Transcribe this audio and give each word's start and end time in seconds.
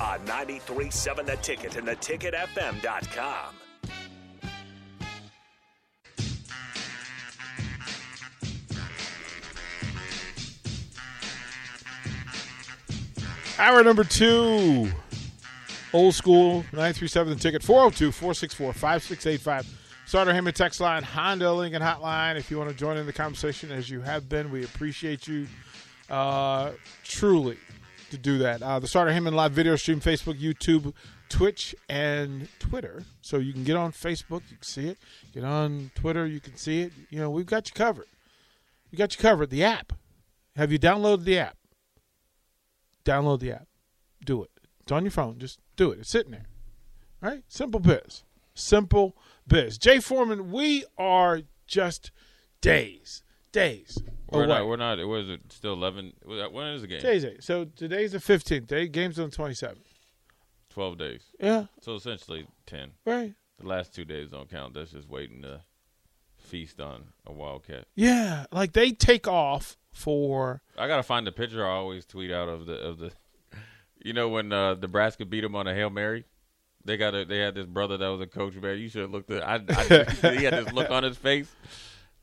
On 0.00 0.18
93.7 0.20 1.26
The 1.26 1.36
Ticket 1.36 1.76
and 1.76 1.86
theticketfm.com. 1.86 3.54
Hour 13.58 13.84
number 13.84 14.04
two. 14.04 14.90
Old 15.92 16.14
school, 16.14 16.64
937 16.72 17.34
the 17.34 17.38
ticket, 17.38 17.62
402 17.64 18.12
464 18.12 18.72
5685. 18.72 19.80
Sartor 20.06 20.32
Hamann 20.32 20.54
text 20.54 20.80
line, 20.80 21.02
Honda 21.02 21.52
Lincoln 21.52 21.82
hotline. 21.82 22.36
If 22.36 22.50
you 22.50 22.58
want 22.58 22.70
to 22.70 22.76
join 22.76 22.96
in 22.96 23.06
the 23.06 23.12
conversation 23.12 23.70
as 23.70 23.90
you 23.90 24.00
have 24.00 24.28
been, 24.28 24.50
we 24.50 24.64
appreciate 24.64 25.26
you 25.26 25.46
uh, 26.08 26.70
truly 27.04 27.58
to 28.10 28.18
do 28.18 28.38
that. 28.38 28.62
Uh, 28.62 28.78
the 28.78 28.86
Sartor 28.86 29.12
Hamann 29.12 29.34
live 29.34 29.52
video 29.52 29.76
stream, 29.76 30.00
Facebook, 30.00 30.40
YouTube, 30.40 30.92
Twitch, 31.28 31.74
and 31.88 32.48
Twitter. 32.58 33.04
So 33.22 33.38
you 33.38 33.52
can 33.52 33.64
get 33.64 33.76
on 33.76 33.92
Facebook, 33.92 34.42
you 34.50 34.56
can 34.56 34.62
see 34.62 34.88
it. 34.88 34.98
Get 35.32 35.44
on 35.44 35.90
Twitter, 35.94 36.26
you 36.26 36.40
can 36.40 36.56
see 36.56 36.82
it. 36.82 36.92
You 37.08 37.20
know, 37.20 37.30
we've 37.30 37.46
got 37.46 37.68
you 37.68 37.74
covered. 37.74 38.06
We 38.90 38.98
got 38.98 39.14
you 39.14 39.22
covered. 39.22 39.50
The 39.50 39.64
app. 39.64 39.92
Have 40.56 40.72
you 40.72 40.78
downloaded 40.78 41.24
the 41.24 41.38
app? 41.38 41.56
Download 43.04 43.40
the 43.40 43.52
app. 43.52 43.68
Do 44.24 44.42
it. 44.42 44.50
It's 44.82 44.92
on 44.92 45.04
your 45.04 45.12
phone. 45.12 45.38
Just 45.38 45.60
do 45.76 45.90
it. 45.92 46.00
It's 46.00 46.10
sitting 46.10 46.32
there. 46.32 46.46
All 47.22 47.30
right? 47.30 47.44
Simple 47.48 47.80
biz. 47.80 48.24
Simple 48.54 49.16
biz. 49.46 49.78
Jay 49.78 50.00
Foreman, 50.00 50.50
we 50.50 50.84
are 50.98 51.42
just 51.66 52.10
days. 52.60 53.22
Days. 53.52 53.98
We're 54.30 54.46
not. 54.46 54.66
We're 54.66 54.76
not. 54.76 54.98
It 54.98 55.04
was 55.04 55.28
it 55.28 55.40
still 55.50 55.72
eleven? 55.74 56.12
When 56.24 56.66
is 56.68 56.82
the 56.82 56.88
game? 56.88 57.00
Days. 57.00 57.24
eight. 57.24 57.42
So 57.42 57.64
today's 57.64 58.12
the 58.12 58.18
15th. 58.18 58.66
Day 58.66 58.86
game's 58.88 59.18
on 59.18 59.30
the 59.30 59.36
27th. 59.36 59.76
Twelve 60.70 60.98
days. 60.98 61.22
Yeah. 61.40 61.66
So 61.80 61.94
essentially 61.96 62.46
ten. 62.66 62.92
Right. 63.04 63.34
The 63.58 63.66
last 63.66 63.94
two 63.94 64.04
days 64.04 64.28
don't 64.28 64.48
count. 64.48 64.74
That's 64.74 64.92
just 64.92 65.08
waiting 65.08 65.42
to 65.42 65.62
feast 66.38 66.80
on 66.80 67.04
a 67.26 67.32
wildcat. 67.32 67.86
Yeah. 67.94 68.46
Like 68.52 68.72
they 68.72 68.92
take 68.92 69.26
off 69.26 69.76
for. 69.92 70.62
I 70.78 70.86
gotta 70.86 71.02
find 71.02 71.26
the 71.26 71.32
picture 71.32 71.66
I 71.66 71.70
always 71.70 72.06
tweet 72.06 72.30
out 72.30 72.48
of 72.48 72.66
the 72.66 72.74
of 72.74 72.98
the. 72.98 73.12
You 74.02 74.14
know 74.14 74.30
when 74.30 74.50
uh, 74.50 74.76
Nebraska 74.76 75.26
beat 75.26 75.42
them 75.42 75.54
on 75.54 75.66
a 75.66 75.74
hail 75.74 75.90
mary, 75.90 76.24
they 76.86 76.96
got 76.96 77.14
a, 77.14 77.26
they 77.26 77.36
had 77.36 77.54
this 77.54 77.66
brother 77.66 77.98
that 77.98 78.08
was 78.08 78.22
a 78.22 78.26
coach. 78.26 78.54
Man, 78.54 78.78
you 78.78 78.88
should 78.88 79.02
have 79.02 79.10
looked 79.10 79.30
at. 79.30 79.46
I, 79.46 79.56
I 79.68 80.36
he 80.36 80.44
had 80.44 80.54
this 80.54 80.72
look 80.72 80.90
on 80.90 81.02
his 81.02 81.18
face, 81.18 81.54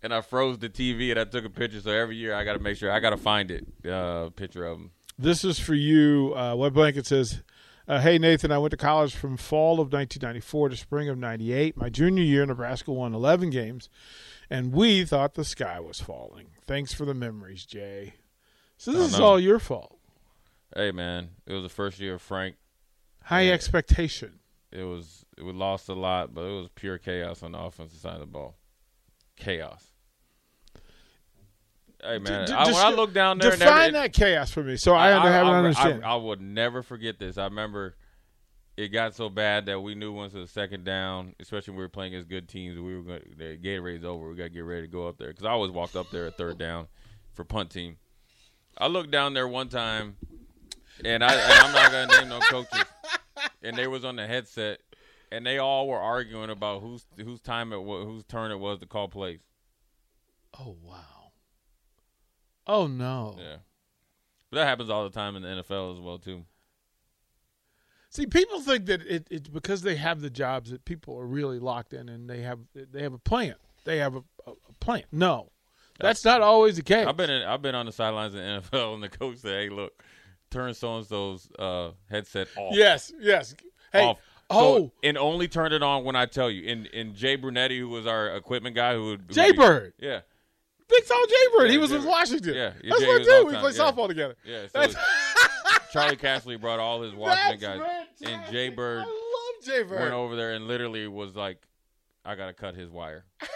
and 0.04 0.14
I 0.14 0.22
froze 0.22 0.60
the 0.60 0.70
TV 0.70 1.12
and 1.12 1.20
I 1.20 1.26
took 1.26 1.46
a 1.46 1.50
picture. 1.50 1.82
So 1.82 1.92
every 1.92 2.16
year 2.16 2.34
I 2.34 2.44
got 2.44 2.54
to 2.54 2.60
make 2.60 2.78
sure 2.78 2.92
I 2.92 3.00
got 3.00 3.12
to 3.12 3.18
find 3.18 3.52
it. 3.52 3.66
Uh, 3.90 4.30
picture 4.30 4.66
of 4.66 4.78
him. 4.80 4.92
This 5.18 5.44
is 5.44 5.60
for 5.60 5.74
you. 5.74 6.34
Uh, 6.36 6.56
Web 6.56 6.74
Blanket 6.74 7.08
says, 7.08 7.42
uh, 7.88 8.00
Hey, 8.02 8.18
Nathan, 8.20 8.52
I 8.52 8.58
went 8.60 8.72
to 8.72 8.78
college 8.78 9.16
from 9.16 9.38
fall 9.38 9.74
of 9.74 9.92
1994 9.92 10.70
to 10.70 10.76
spring 10.78 11.10
of 11.10 11.18
98. 11.18 11.76
My 11.78 11.90
junior 11.90 12.24
year, 12.24 12.46
Nebraska 12.46 12.92
won 12.94 13.16
11 13.16 13.50
games, 13.50 13.90
and 14.50 14.72
we 14.72 15.06
thought 15.06 15.34
the 15.34 15.44
sky 15.46 15.80
was 15.80 16.00
falling. 16.00 16.50
Thanks 16.68 16.94
for 16.94 17.06
the 17.06 17.14
memories, 17.16 17.66
Jay. 17.66 18.14
So 18.78 18.92
this 18.92 19.14
is 19.14 19.18
no. 19.20 19.26
all 19.26 19.40
your 19.40 19.58
fault. 19.58 19.98
Hey 20.76 20.92
man, 20.92 21.30
it 21.48 21.54
was 21.54 21.64
the 21.64 21.70
first 21.70 22.00
year 22.00 22.16
of 22.16 22.22
Frank. 22.22 22.58
High 23.24 23.44
Yeah. 23.44 23.54
expectation. 23.54 24.40
It 24.72 24.84
was 24.84 25.26
we 25.42 25.52
lost 25.52 25.90
a 25.90 25.94
lot, 25.94 26.34
but 26.34 26.42
it 26.42 26.52
was 26.54 26.70
pure 26.76 26.98
chaos 26.98 27.42
on 27.42 27.54
the 27.54 27.58
offensive 27.60 28.00
side 28.00 28.16
of 28.16 28.20
the 28.20 28.26
ball. 28.28 28.56
Chaos. 29.38 29.84
Hey 32.04 32.20
man, 32.20 32.46
D- 32.46 32.52
d- 32.52 32.54
I, 32.54 32.66
when 32.66 32.76
I 32.76 32.90
look 32.92 33.14
down 33.14 33.40
there, 33.40 33.52
Define 33.52 33.94
that 33.94 34.14
chaos 34.14 34.52
for 34.52 34.64
me, 34.64 34.78
so 34.78 34.94
I, 34.94 35.08
I, 35.08 35.30
have 35.32 35.48
an 35.48 35.54
I, 35.54 35.58
understanding. 35.58 36.04
I, 36.04 36.14
I 36.14 36.16
would 36.16 36.40
never 36.40 36.84
forget 36.84 37.18
this. 37.18 37.40
I 37.40 37.46
remember 37.46 37.96
it 38.78 38.90
got 38.90 39.16
so 39.16 39.30
bad 39.30 39.66
that 39.66 39.80
we 39.80 39.96
knew 39.96 40.12
once 40.12 40.36
it 40.36 40.40
was 40.40 40.52
second 40.52 40.86
down, 40.86 41.34
especially 41.40 41.72
when 41.72 41.80
we 41.80 41.84
were 41.84 41.90
playing 41.90 42.14
against 42.14 42.30
good 42.30 42.48
teams, 42.48 42.78
we 42.78 42.96
were 42.96 43.02
going. 43.02 43.22
The 43.36 43.58
Gatorade's 43.58 44.06
over. 44.06 44.30
We 44.30 44.36
got 44.36 44.44
to 44.44 44.50
get 44.50 44.60
ready 44.60 44.84
to 44.84 44.88
go 44.88 45.08
up 45.08 45.18
there 45.18 45.30
because 45.30 45.46
I 45.46 45.50
always 45.50 45.72
walked 45.72 45.96
up 45.96 46.12
there 46.12 46.28
at 46.28 46.38
third 46.38 46.60
down 46.60 46.88
for 47.34 47.44
punt 47.44 47.72
team. 47.72 47.98
I 48.78 48.88
looked 48.88 49.10
down 49.10 49.34
there 49.34 49.48
one 49.48 49.70
time, 49.70 50.18
and 51.04 51.24
I 51.24 51.34
and 51.34 51.54
I'm 51.54 51.74
not 51.74 51.92
gonna 51.92 52.20
name 52.20 52.30
no 52.30 52.40
coaches, 52.40 52.86
and 53.64 53.76
they 53.76 53.88
was 53.88 54.06
on 54.06 54.16
the 54.16 54.28
headset, 54.28 54.80
and 55.32 55.46
they 55.46 55.58
all 55.58 55.88
were 55.88 56.00
arguing 56.00 56.50
about 56.50 56.82
whose 56.82 57.06
whose 57.18 57.42
time 57.42 57.74
it 57.74 57.82
was, 57.82 58.06
whose 58.06 58.24
turn 58.24 58.52
it 58.52 58.60
was 58.60 58.80
to 58.80 58.86
call 58.86 59.08
plays. 59.08 59.40
oh, 60.60 60.76
wow. 60.82 61.32
Oh, 62.66 62.88
no. 62.88 63.36
Yeah, 63.40 63.58
but 64.50 64.58
that 64.58 64.66
happens 64.66 64.90
all 64.90 65.04
the 65.04 65.10
time 65.10 65.36
in 65.36 65.42
the 65.42 65.48
NFL 65.48 65.96
as 65.96 66.02
well 66.02 66.18
too. 66.20 66.46
See, 68.10 68.26
people 68.26 68.62
think 68.62 68.86
that 68.88 69.02
it, 69.06 69.28
it's 69.30 69.50
because 69.50 69.82
they 69.82 69.96
have 69.96 70.22
the 70.22 70.30
jobs 70.30 70.72
that 70.72 70.86
people 70.86 71.18
are 71.20 71.26
really 71.26 71.60
locked 71.60 71.94
in 71.94 72.10
and 72.10 72.30
they 72.30 72.42
have 72.42 72.60
they 72.74 73.02
have 73.04 73.14
a 73.14 73.20
plan. 73.20 73.56
They 73.84 73.98
have 73.98 74.16
a, 74.16 74.24
a, 74.46 74.52
a 74.52 74.74
plan. 74.80 75.04
No, 75.12 75.52
that's 76.00 76.24
not 76.26 76.42
always 76.42 76.78
the 76.78 76.84
case. 76.84 77.06
I've 77.06 77.18
been 77.18 77.30
in, 77.30 77.44
I've 77.44 77.62
been 77.62 77.76
on 77.76 77.86
the 77.86 77.92
sidelines 77.92 78.34
in 78.34 78.40
the 78.42 78.62
NFL, 78.62 78.94
and 78.96 79.04
the 79.04 79.10
coach 79.10 79.38
said, 79.38 79.64
"Hey, 79.64 79.70
look, 79.70 80.04
turn 80.50 80.74
so 80.74 80.98
and 80.98 81.06
so's 81.06 81.50
uh, 81.60 81.92
headset 82.10 82.48
off." 82.56 82.74
Yes, 82.76 83.12
yes. 83.20 83.56
Hey, 83.92 84.06
off. 84.06 84.20
Oh, 84.50 84.78
So- 84.78 84.92
and 85.04 85.18
only 85.18 85.48
turned 85.48 85.74
it 85.74 85.84
on 85.84 86.04
when 86.04 86.16
I 86.16 86.26
tell 86.26 86.50
you. 86.50 86.70
And 86.72 86.88
and 86.94 87.16
Jay 87.16 87.36
Brunetti, 87.36 87.80
who 87.80 87.90
was 87.90 88.08
our 88.08 88.36
equipment 88.36 88.76
guy, 88.76 88.94
who 88.94 89.06
would 89.08 89.22
who 89.28 89.34
Jay 89.34 89.52
Bird. 89.52 89.94
yeah, 90.00 90.22
Big 90.88 91.06
Tall 91.06 91.26
Jay 91.28 91.36
Bird. 91.58 91.70
he 91.70 91.78
was 91.78 91.90
Jay 91.90 91.96
with 91.98 92.06
Bird. 92.06 92.10
Washington. 92.12 92.54
Yeah, 92.54 92.74
yeah, 92.84 92.90
that's 92.90 93.02
Jay 93.02 93.08
what 93.08 93.20
was 93.20 93.28
I 93.28 93.32
all 93.34 93.42
do. 93.42 93.48
We 93.48 93.54
play 93.58 93.72
yeah. 93.72 93.78
softball 93.92 94.08
together. 94.08 94.36
yeah. 94.46 94.68
So 94.88 95.00
Charlie 95.94 96.18
Casserly 96.18 96.60
brought 96.60 96.80
all 96.80 97.02
his 97.02 97.14
Washington 97.16 97.60
guys, 97.60 97.80
fantastic. 97.80 98.28
and 98.30 98.52
Jay 98.52 98.70
Bird 98.70 99.00
I 99.00 99.04
love 99.06 99.66
Jay 99.66 99.84
Bird. 99.84 100.00
went 100.02 100.14
over 100.14 100.36
there 100.36 100.52
and 100.54 100.68
literally 100.68 101.08
was 101.08 101.36
like, 101.36 101.58
"I 102.26 102.36
gotta 102.36 102.54
cut 102.54 102.76
his 102.76 102.90
wire." 102.90 103.26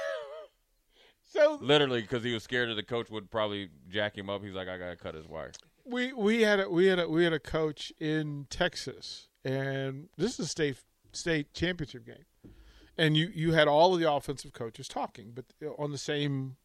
so 1.24 1.58
Literally, 1.62 2.02
because 2.02 2.24
he 2.24 2.34
was 2.34 2.44
scared 2.44 2.70
that 2.70 2.76
the 2.76 2.84
coach 2.84 3.10
would 3.10 3.30
probably 3.32 3.70
jack 3.90 4.18
him 4.18 4.30
up. 4.30 4.44
He's 4.44 4.54
like, 4.54 4.68
"I 4.68 4.78
gotta 4.78 4.96
cut 4.96 5.16
his 5.16 5.28
wire." 5.28 5.52
we 5.86 6.14
we 6.14 6.42
had 6.42 6.60
a 6.60 6.70
we 6.70 6.86
had 6.88 7.00
a 7.00 7.10
we 7.10 7.24
had 7.24 7.34
a 7.34 7.40
coach 7.40 7.92
in 8.00 8.46
Texas, 8.50 9.28
and 9.46 10.08
this 10.18 10.34
is 10.40 10.46
a 10.46 10.48
state 10.48 10.78
state 11.14 11.54
championship 11.54 12.06
game, 12.06 12.54
and 12.98 13.16
you 13.18 13.30
you 13.34 13.52
had 13.54 13.68
all 13.68 13.94
of 13.94 14.00
the 14.00 14.12
offensive 14.12 14.54
coaches 14.54 14.88
talking, 14.88 15.32
but 15.34 15.46
on 15.78 15.92
the 15.92 15.98
same 15.98 16.56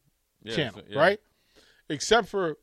Yeah, 0.42 0.56
channel, 0.56 0.81
so- 0.81 0.84
yeah. 0.88 0.98
right? 0.98 1.20
Except 1.88 2.28
for 2.28 2.56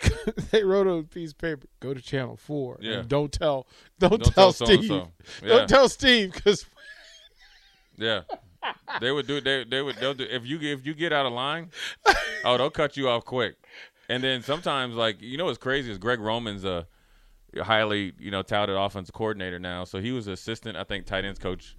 they 0.52 0.62
wrote 0.62 0.86
on 0.86 0.98
a 1.00 1.02
piece 1.02 1.32
of 1.32 1.38
paper, 1.38 1.66
go 1.80 1.92
to 1.92 2.00
channel 2.00 2.36
four. 2.36 2.78
Yeah. 2.80 2.98
And 3.00 3.08
don't 3.08 3.32
tell 3.32 3.66
don't, 3.98 4.10
Don't 4.22 4.24
tell, 4.34 4.52
tell 4.52 4.66
Steve. 4.66 4.84
Yeah. 4.90 5.04
Don't 5.42 5.68
tell 5.68 5.88
Steve 5.88 6.32
because 6.32 6.66
Yeah, 7.96 8.22
they 9.00 9.10
would 9.10 9.26
do. 9.26 9.40
They 9.40 9.64
they 9.64 9.82
would. 9.82 9.96
They'll 9.96 10.14
do 10.14 10.24
if 10.30 10.46
you 10.46 10.60
if 10.60 10.86
you 10.86 10.94
get 10.94 11.12
out 11.12 11.26
of 11.26 11.32
line. 11.32 11.70
Oh, 12.44 12.56
they'll 12.56 12.70
cut 12.70 12.96
you 12.96 13.08
off 13.08 13.24
quick. 13.24 13.56
And 14.08 14.22
then 14.22 14.42
sometimes, 14.42 14.94
like 14.94 15.20
you 15.20 15.36
know, 15.36 15.46
what's 15.46 15.58
crazy 15.58 15.90
is 15.90 15.98
Greg 15.98 16.20
Roman's 16.20 16.64
a 16.64 16.86
highly 17.56 18.12
you 18.18 18.30
know 18.30 18.42
touted 18.42 18.76
offensive 18.76 19.14
coordinator 19.14 19.58
now. 19.58 19.84
So 19.84 20.00
he 20.00 20.12
was 20.12 20.26
assistant, 20.26 20.76
I 20.76 20.84
think, 20.84 21.06
tight 21.06 21.24
ends 21.24 21.38
coach 21.38 21.76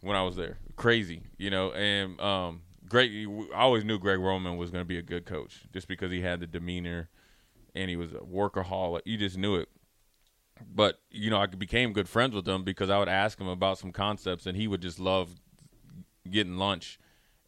when 0.00 0.16
I 0.16 0.22
was 0.22 0.36
there. 0.36 0.58
Crazy, 0.76 1.22
you 1.36 1.50
know. 1.50 1.72
And 1.72 2.20
um, 2.20 2.62
Greg, 2.88 3.10
I 3.54 3.60
always 3.60 3.84
knew 3.84 3.98
Greg 3.98 4.20
Roman 4.20 4.56
was 4.56 4.70
going 4.70 4.82
to 4.82 4.88
be 4.88 4.98
a 4.98 5.02
good 5.02 5.26
coach 5.26 5.64
just 5.72 5.88
because 5.88 6.10
he 6.10 6.20
had 6.20 6.40
the 6.40 6.46
demeanor 6.46 7.08
and 7.74 7.90
he 7.90 7.96
was 7.96 8.12
a 8.12 8.18
workaholic. 8.18 9.02
You 9.04 9.16
just 9.16 9.36
knew 9.36 9.56
it 9.56 9.68
but 10.66 11.00
you 11.10 11.30
know, 11.30 11.38
I 11.38 11.46
became 11.46 11.92
good 11.92 12.08
friends 12.08 12.34
with 12.34 12.46
him 12.48 12.64
because 12.64 12.90
I 12.90 12.98
would 12.98 13.08
ask 13.08 13.40
him 13.40 13.48
about 13.48 13.78
some 13.78 13.92
concepts, 13.92 14.46
and 14.46 14.56
he 14.56 14.66
would 14.66 14.82
just 14.82 14.98
love 14.98 15.34
getting 16.30 16.56
lunch 16.56 16.98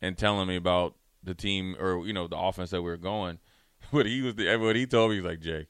and 0.01 0.17
telling 0.17 0.49
me 0.49 0.57
about 0.57 0.95
the 1.23 1.35
team 1.35 1.77
or 1.79 2.07
you 2.07 2.13
know 2.13 2.27
the 2.27 2.39
offense 2.39 2.71
that 2.71 2.83
we 2.83 2.91
were 2.91 2.97
going. 2.97 3.39
But 3.93 4.05
he 4.05 4.21
was 4.21 4.35
the 4.35 4.57
what 4.57 4.77
he 4.77 4.87
told 4.87 5.11
me 5.11 5.17
he 5.17 5.23
was 5.23 5.31
like 5.31 5.41
Jay, 5.41 5.67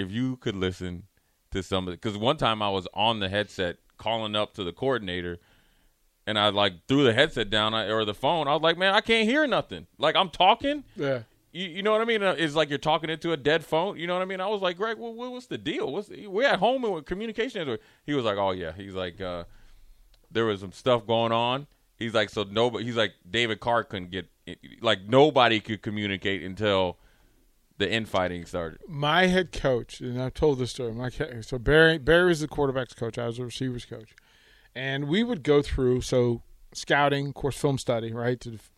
if 0.00 0.10
you 0.10 0.36
could 0.36 0.56
listen 0.56 1.04
to 1.52 1.62
somebody, 1.62 1.96
because 1.96 2.16
one 2.16 2.36
time 2.36 2.62
I 2.62 2.70
was 2.70 2.86
on 2.94 3.20
the 3.20 3.28
headset 3.28 3.76
calling 3.98 4.34
up 4.36 4.54
to 4.54 4.64
the 4.64 4.72
coordinator, 4.72 5.38
and 6.26 6.38
I 6.38 6.48
like 6.50 6.86
threw 6.88 7.04
the 7.04 7.12
headset 7.12 7.50
down 7.50 7.74
I- 7.74 7.88
or 7.90 8.04
the 8.04 8.14
phone. 8.14 8.48
I 8.48 8.52
was 8.54 8.62
like, 8.62 8.78
man, 8.78 8.94
I 8.94 9.00
can't 9.00 9.28
hear 9.28 9.46
nothing. 9.46 9.86
Like 9.98 10.16
I'm 10.16 10.30
talking, 10.30 10.84
yeah. 10.96 11.20
you, 11.52 11.66
you 11.68 11.82
know 11.82 11.92
what 11.92 12.00
I 12.00 12.04
mean? 12.04 12.22
Uh, 12.22 12.34
It's 12.38 12.54
like 12.54 12.68
you're 12.68 12.78
talking 12.78 13.10
into 13.10 13.32
a 13.32 13.36
dead 13.36 13.64
phone. 13.64 13.98
You 13.98 14.06
know 14.06 14.14
what 14.14 14.22
I 14.22 14.26
mean? 14.26 14.40
I 14.40 14.46
was 14.46 14.62
like, 14.62 14.76
Greg, 14.76 14.96
what, 14.98 15.14
what- 15.14 15.32
what's 15.32 15.46
the 15.46 15.58
deal? 15.58 15.92
What's 15.92 16.08
the, 16.08 16.26
we're 16.28 16.46
at 16.48 16.58
home 16.60 16.84
and 16.84 17.04
communication. 17.04 17.68
is- 17.68 17.78
He 18.06 18.14
was 18.14 18.24
like, 18.24 18.38
oh 18.38 18.52
yeah. 18.52 18.72
He's 18.72 18.94
like, 18.94 19.20
uh, 19.20 19.44
there 20.30 20.44
was 20.44 20.60
some 20.60 20.72
stuff 20.72 21.06
going 21.06 21.32
on. 21.32 21.66
He's 21.96 22.14
like, 22.14 22.30
so 22.30 22.44
nobody. 22.44 22.84
He's 22.84 22.96
like, 22.96 23.12
David 23.28 23.60
Carr 23.60 23.84
couldn't 23.84 24.10
get 24.10 24.26
like 24.80 25.02
nobody 25.06 25.60
could 25.60 25.82
communicate 25.82 26.42
until 26.42 26.96
the 27.80 27.90
infighting 27.92 28.44
started. 28.46 28.78
my 28.86 29.26
head 29.26 29.50
coach, 29.52 30.00
and 30.00 30.22
I've 30.22 30.34
told 30.34 30.58
this 30.58 30.70
story. 30.70 30.92
My 30.92 31.10
so 31.40 31.58
Barry 31.58 31.98
Barry 31.98 32.26
was 32.26 32.40
the 32.40 32.48
quarterbacks 32.48 32.94
coach. 32.94 33.18
I 33.18 33.26
was 33.26 33.38
the 33.38 33.44
receivers 33.44 33.84
coach, 33.84 34.14
and 34.74 35.08
we 35.08 35.24
would 35.24 35.42
go 35.42 35.60
through 35.62 36.02
so 36.02 36.42
scouting, 36.72 37.28
of 37.28 37.34
course, 37.34 37.56
film 37.56 37.78
study, 37.78 38.12
right, 38.12 38.38
to 38.40 38.54
f- 38.54 38.70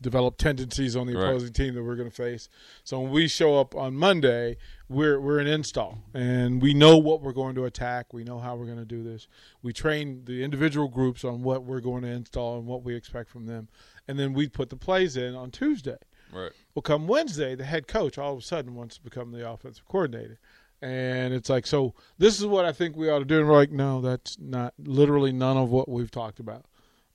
develop 0.00 0.38
tendencies 0.38 0.96
on 0.96 1.06
the 1.06 1.14
Right. 1.14 1.24
opposing 1.28 1.52
team 1.52 1.74
that 1.74 1.82
we're 1.84 1.94
going 1.96 2.08
to 2.08 2.14
face. 2.14 2.48
So 2.84 3.00
when 3.00 3.10
we 3.12 3.28
show 3.28 3.60
up 3.60 3.74
on 3.74 3.94
Monday, 3.94 4.56
we're 4.88 5.20
we're 5.20 5.40
an 5.40 5.46
install, 5.46 5.98
and 6.14 6.62
we 6.62 6.72
know 6.72 6.96
what 6.96 7.20
we're 7.20 7.32
going 7.32 7.54
to 7.56 7.64
attack. 7.66 8.12
We 8.14 8.24
know 8.24 8.38
how 8.38 8.56
we're 8.56 8.64
going 8.66 8.78
to 8.78 8.84
do 8.86 9.02
this. 9.02 9.28
We 9.62 9.72
train 9.74 10.22
the 10.24 10.42
individual 10.42 10.88
groups 10.88 11.24
on 11.24 11.42
what 11.42 11.64
we're 11.64 11.80
going 11.80 12.02
to 12.02 12.08
install 12.08 12.56
and 12.58 12.66
what 12.66 12.82
we 12.82 12.94
expect 12.94 13.28
from 13.30 13.46
them, 13.46 13.68
and 14.08 14.18
then 14.18 14.32
we 14.32 14.48
put 14.48 14.70
the 14.70 14.76
plays 14.76 15.16
in 15.16 15.34
on 15.34 15.50
Tuesday. 15.50 15.98
Right. 16.32 16.52
Well, 16.74 16.82
come 16.82 17.06
Wednesday, 17.06 17.54
the 17.54 17.64
head 17.64 17.86
coach 17.86 18.18
all 18.18 18.32
of 18.32 18.38
a 18.40 18.42
sudden 18.42 18.74
wants 18.74 18.96
to 18.96 19.02
become 19.02 19.30
the 19.30 19.48
offensive 19.48 19.86
coordinator. 19.86 20.40
And 20.82 21.32
it's 21.32 21.48
like, 21.48 21.66
so 21.66 21.94
this 22.18 22.38
is 22.38 22.46
what 22.46 22.64
I 22.64 22.72
think 22.72 22.96
we 22.96 23.08
ought 23.08 23.20
to 23.20 23.24
do. 23.24 23.38
And 23.38 23.48
we're 23.48 23.54
like, 23.54 23.70
no, 23.70 24.00
that's 24.00 24.38
not 24.38 24.74
literally 24.78 25.32
none 25.32 25.56
of 25.56 25.70
what 25.70 25.88
we've 25.88 26.10
talked 26.10 26.40
about, 26.40 26.66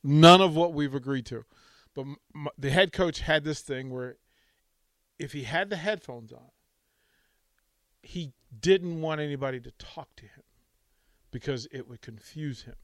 none 0.04 0.42
of 0.42 0.56
what 0.56 0.74
we've 0.74 0.96
agreed 0.96 1.26
to. 1.28 1.46
But 1.94 2.06
the 2.58 2.72
head 2.72 2.94
coach 2.94 3.20
had 3.20 3.44
this 3.44 3.62
thing 3.62 3.90
where 3.92 4.18
if 5.20 5.34
he 5.34 5.44
had 5.44 5.70
the 5.70 5.76
headphones 5.76 6.32
on, 6.32 6.52
he 8.02 8.32
didn't 8.58 9.02
want 9.02 9.22
anybody 9.22 9.60
to 9.60 9.72
talk 9.72 10.16
to 10.16 10.24
him 10.24 10.44
because 11.32 11.68
it 11.72 11.88
would 11.88 12.02
confuse 12.02 12.64
him. 12.64 12.76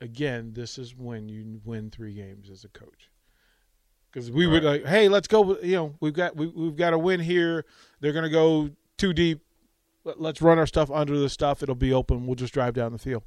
Again, 0.00 0.52
this 0.54 0.76
is 0.76 0.96
when 0.96 1.28
you 1.28 1.60
win 1.64 1.90
three 1.90 2.14
games 2.14 2.50
as 2.50 2.64
a 2.64 2.68
coach 2.68 3.10
because 4.14 4.30
we 4.30 4.46
would 4.46 4.62
like, 4.62 4.84
hey, 4.86 5.08
let's 5.08 5.26
go. 5.26 5.58
You 5.60 5.76
know, 5.76 5.94
we've 6.00 6.12
got 6.14 6.36
we, 6.36 6.46
we've 6.46 6.76
got 6.76 6.92
a 6.92 6.98
win 6.98 7.18
here. 7.18 7.64
They're 8.00 8.12
gonna 8.12 8.30
go 8.30 8.70
too 8.96 9.12
deep. 9.12 9.40
Let, 10.04 10.20
let's 10.20 10.40
run 10.40 10.58
our 10.58 10.66
stuff 10.66 10.90
under 10.90 11.18
the 11.18 11.28
stuff. 11.28 11.62
It'll 11.62 11.74
be 11.74 11.92
open. 11.92 12.26
We'll 12.26 12.36
just 12.36 12.54
drive 12.54 12.74
down 12.74 12.92
the 12.92 12.98
field. 12.98 13.24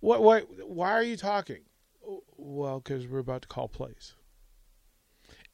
What? 0.00 0.22
What? 0.22 0.46
Why 0.68 0.92
are 0.92 1.02
you 1.02 1.16
talking? 1.16 1.62
"Oh, 2.06 2.22
Well, 2.36 2.78
because 2.80 3.06
we're 3.06 3.18
about 3.18 3.42
to 3.42 3.48
call 3.48 3.68
plays, 3.68 4.14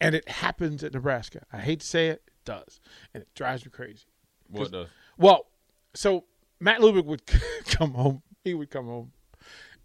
and 0.00 0.14
it 0.14 0.28
happens 0.28 0.84
at 0.84 0.92
Nebraska. 0.92 1.46
I 1.52 1.58
hate 1.58 1.80
to 1.80 1.86
say 1.86 2.08
it, 2.08 2.22
it 2.26 2.44
does, 2.44 2.78
and 3.14 3.22
it 3.22 3.28
drives 3.34 3.64
me 3.64 3.70
crazy. 3.70 4.04
What 4.48 4.70
the? 4.70 4.88
Well, 5.16 5.46
so 5.94 6.24
Matt 6.60 6.80
Lubick 6.80 7.06
would 7.06 7.22
come 7.66 7.94
home. 7.94 8.22
He 8.44 8.52
would 8.52 8.70
come 8.70 8.86
home, 8.86 9.12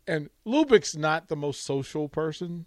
and 0.06 0.30
Lubick's 0.46 0.96
not 0.96 1.30
the 1.30 1.38
most 1.38 1.64
social 1.64 2.10
person, 2.10 2.66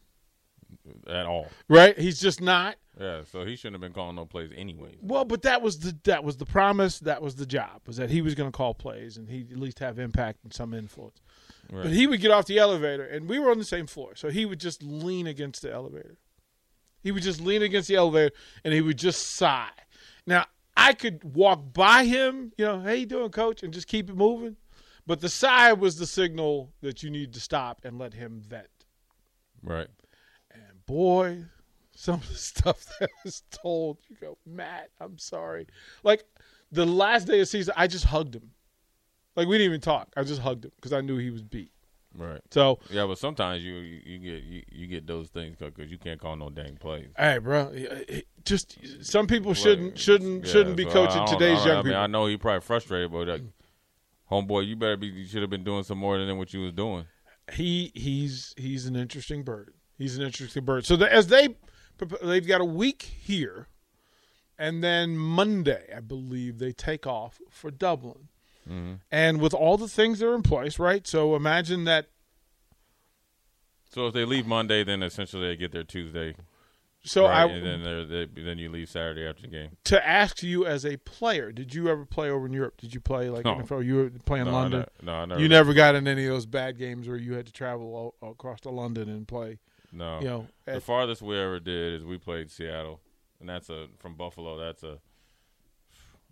At 1.08 1.26
all. 1.26 1.48
right? 1.69 1.98
He's 1.98 2.20
just 2.20 2.40
not. 2.40 2.76
Yeah. 2.98 3.22
So 3.31 3.44
he 3.44 3.56
shouldn't 3.56 3.75
have 3.75 3.81
been 3.81 3.92
calling 3.92 4.16
no 4.16 4.26
plays 4.26 4.50
anyway. 4.56 4.96
Well, 5.00 5.25
but 5.25 5.42
that 5.42 5.62
was 5.62 5.78
the 5.78 5.96
that 6.04 6.25
was 6.25 6.37
the 6.37 6.46
promise. 6.46 6.98
That 7.00 7.22
was 7.22 7.37
the 7.37 7.46
job. 7.46 7.82
Was 7.87 7.96
that 7.96 8.10
he 8.10 8.22
was 8.22 8.34
going 8.34 8.50
to 8.50 8.56
call 8.56 8.75
plays 8.75 9.16
and 9.16 9.28
he'd 9.28 9.52
at 9.52 9.58
least 9.58 9.78
have 9.78 9.98
impact 9.98 10.44
and 10.44 10.52
some 10.52 10.75
influence. 10.75 11.20
Right. 11.70 11.84
But 11.84 11.92
he 11.92 12.06
would 12.06 12.20
get 12.20 12.31
off 12.31 12.46
the 12.46 12.58
elevator, 12.58 13.04
and 13.04 13.28
we 13.28 13.38
were 13.38 13.50
on 13.50 13.58
the 13.58 13.64
same 13.64 13.87
floor, 13.87 14.16
so 14.16 14.28
he 14.28 14.44
would 14.44 14.58
just 14.58 14.82
lean 14.82 15.28
against 15.28 15.62
the 15.62 15.72
elevator. 15.72 16.16
He 17.02 17.12
would 17.12 17.22
just 17.22 17.40
lean 17.40 17.62
against 17.62 17.88
the 17.88 17.94
elevator, 17.94 18.34
and 18.64 18.75
he 18.75 18.81
would 18.81 18.98
just 18.98 19.37
sigh. 19.37 19.70
Now 20.26 20.46
I 20.76 20.94
could 20.94 21.22
walk 21.34 21.72
by 21.72 22.04
him, 22.04 22.52
you 22.56 22.64
know, 22.64 22.81
hey, 22.81 22.96
you 22.96 23.06
doing, 23.06 23.31
coach, 23.31 23.62
and 23.62 23.72
just 23.72 23.87
keep 23.87 24.10
it 24.10 24.16
moving. 24.16 24.56
But 25.06 25.20
the 25.20 25.28
sigh 25.28 25.72
was 25.72 25.96
the 25.96 26.06
signal 26.06 26.72
that 26.82 27.02
you 27.02 27.10
need 27.10 27.32
to 27.34 27.40
stop 27.40 27.81
and 27.84 27.98
let 27.98 28.14
him 28.14 28.40
vent. 28.46 28.69
Right. 29.62 29.88
Boy, 30.90 31.44
some 31.94 32.16
of 32.16 32.28
the 32.28 32.34
stuff 32.34 32.84
that 32.98 33.10
was 33.25 33.44
told, 33.52 33.98
you 34.08 34.16
go, 34.20 34.37
Matt, 34.44 34.90
I'm 35.00 35.19
sorry. 35.19 35.69
Like 36.02 36.25
the 36.72 36.84
last 36.84 37.28
day 37.28 37.38
of 37.40 37.46
season, 37.46 37.75
I 37.76 37.87
just 37.87 38.06
hugged 38.06 38.34
him. 38.34 38.50
Like 39.37 39.46
we 39.46 39.56
didn't 39.56 39.70
even 39.70 39.81
talk. 39.81 40.08
I 40.16 40.25
just 40.25 40.40
hugged 40.40 40.64
him 40.64 40.72
because 40.75 40.92
I 40.92 41.00
knew 41.00 41.16
he 41.16 41.31
was 41.31 41.42
beat. 41.42 41.70
Right. 42.12 42.40
So, 42.50 42.81
Yeah, 42.90 43.06
but 43.06 43.19
sometimes 43.19 43.64
you 43.64 43.75
you, 43.75 44.00
you 44.04 44.19
get 44.19 44.42
you, 44.42 44.62
you 44.72 44.87
get 44.88 45.06
those 45.06 45.28
things 45.28 45.58
because 45.60 45.92
you 45.92 45.98
can't 45.98 46.20
call 46.20 46.34
no 46.34 46.50
dang 46.50 46.76
plays. 46.76 47.06
hey, 47.16 47.38
bro, 47.38 47.72
just 48.44 48.76
some 49.04 49.28
people 49.28 49.54
shouldn't 49.54 49.96
shouldn't 49.96 50.44
Yeah, 50.44 50.50
shouldn't 50.50 50.76
be 50.76 50.82
so 50.82 50.90
coaching 50.90 51.25
today's 51.28 51.64
young 51.64 51.69
I 51.69 51.75
mean, 51.76 51.84
people. 51.84 51.98
I 51.98 52.08
know 52.08 52.26
he 52.26 52.37
probably 52.37 52.62
frustrated, 52.62 53.12
but 53.12 53.28
like, 53.28 53.42
homeboy, 54.28 54.66
you 54.66 54.75
better 54.75 54.96
be. 54.96 55.06
You 55.06 55.26
should 55.28 55.42
have 55.42 55.50
been 55.50 55.62
doing 55.62 55.84
some 55.84 55.98
more 55.98 56.19
than 56.19 56.37
what 56.37 56.52
you 56.52 56.62
was 56.62 56.72
doing. 56.72 57.06
he 57.52 57.92
he's 57.94 58.54
he's 58.56 58.87
an 58.87 58.96
interesting 58.96 59.44
bird. 59.44 59.75
He's 60.00 60.17
an 60.17 60.25
interesting 60.25 60.64
bird. 60.64 60.87
So 60.87 60.97
the, 60.97 61.12
as 61.12 61.26
they 61.26 61.55
they've 62.23 62.47
got 62.47 62.62
a 62.62 62.64
week 62.64 63.02
here, 63.02 63.67
and 64.58 64.82
then 64.82 65.17
Monday, 65.19 65.93
I 65.94 66.00
believe 66.00 66.58
they 66.58 66.73
take 66.73 67.06
off 67.06 67.38
for 67.50 67.70
Dublin. 67.70 68.29
Mm-hmm. 68.67 68.94
And 69.11 69.41
with 69.43 69.52
all 69.52 69.76
the 69.76 69.88
things 69.88 70.19
that 70.20 70.29
are 70.29 70.35
in 70.35 70.43
place, 70.43 70.79
right? 70.79 71.06
So 71.06 71.37
imagine 71.37 71.85
that. 71.85 72.06
So 73.91 74.06
if 74.06 74.14
they 74.14 74.25
leave 74.25 74.47
Monday, 74.47 74.85
then 74.85 75.02
essentially 75.02 75.49
they 75.49 75.56
get 75.56 75.73
there 75.73 75.82
Tuesday, 75.85 76.35
So 77.02 77.25
right? 77.25 77.41
I 77.43 77.44
and 77.47 77.67
then 77.67 77.82
they're, 78.08 78.26
then 78.26 78.56
you 78.58 78.70
leave 78.70 78.88
Saturday 78.88 79.26
after 79.26 79.43
the 79.43 79.49
game. 79.49 79.70
to 79.85 80.06
ask 80.06 80.43
you 80.43 80.64
as 80.64 80.87
a 80.87 80.97
player, 80.99 81.50
did 81.52 81.75
you 81.75 81.88
ever 81.88 82.06
play 82.06 82.31
over 82.31 82.47
in 82.47 82.52
Europe? 82.52 82.76
Did 82.81 82.94
you 82.94 83.00
play 83.00 83.29
like 83.29 83.44
No. 83.44 83.56
NFL? 83.56 83.85
You 83.85 83.97
were 83.97 84.11
playing 84.25 84.44
no, 84.47 84.52
London. 84.52 84.81
Ne- 85.02 85.06
no, 85.06 85.12
I 85.12 85.25
never. 85.26 85.41
You 85.41 85.49
never 85.49 85.75
got 85.75 85.94
in 85.97 86.06
any 86.06 86.25
of 86.26 86.32
those 86.32 86.47
bad 86.47 86.79
games 86.79 87.08
where 87.08 87.17
you 87.17 87.35
had 87.35 87.47
to 87.47 87.52
travel 87.52 88.14
all, 88.23 88.31
across 88.31 88.61
to 88.61 88.70
London 88.70 89.08
and 89.08 89.26
play. 89.26 89.58
No. 89.92 90.19
You 90.20 90.26
know, 90.26 90.46
the 90.66 90.81
farthest 90.81 91.22
we 91.22 91.37
ever 91.38 91.58
did 91.60 91.94
is 91.94 92.04
we 92.04 92.19
played 92.19 92.50
Seattle, 92.50 93.00
and 93.40 93.48
that's 93.48 93.69
a 93.70 93.87
from 93.98 94.14
Buffalo. 94.14 94.56
That's 94.58 94.82
a. 94.82 94.98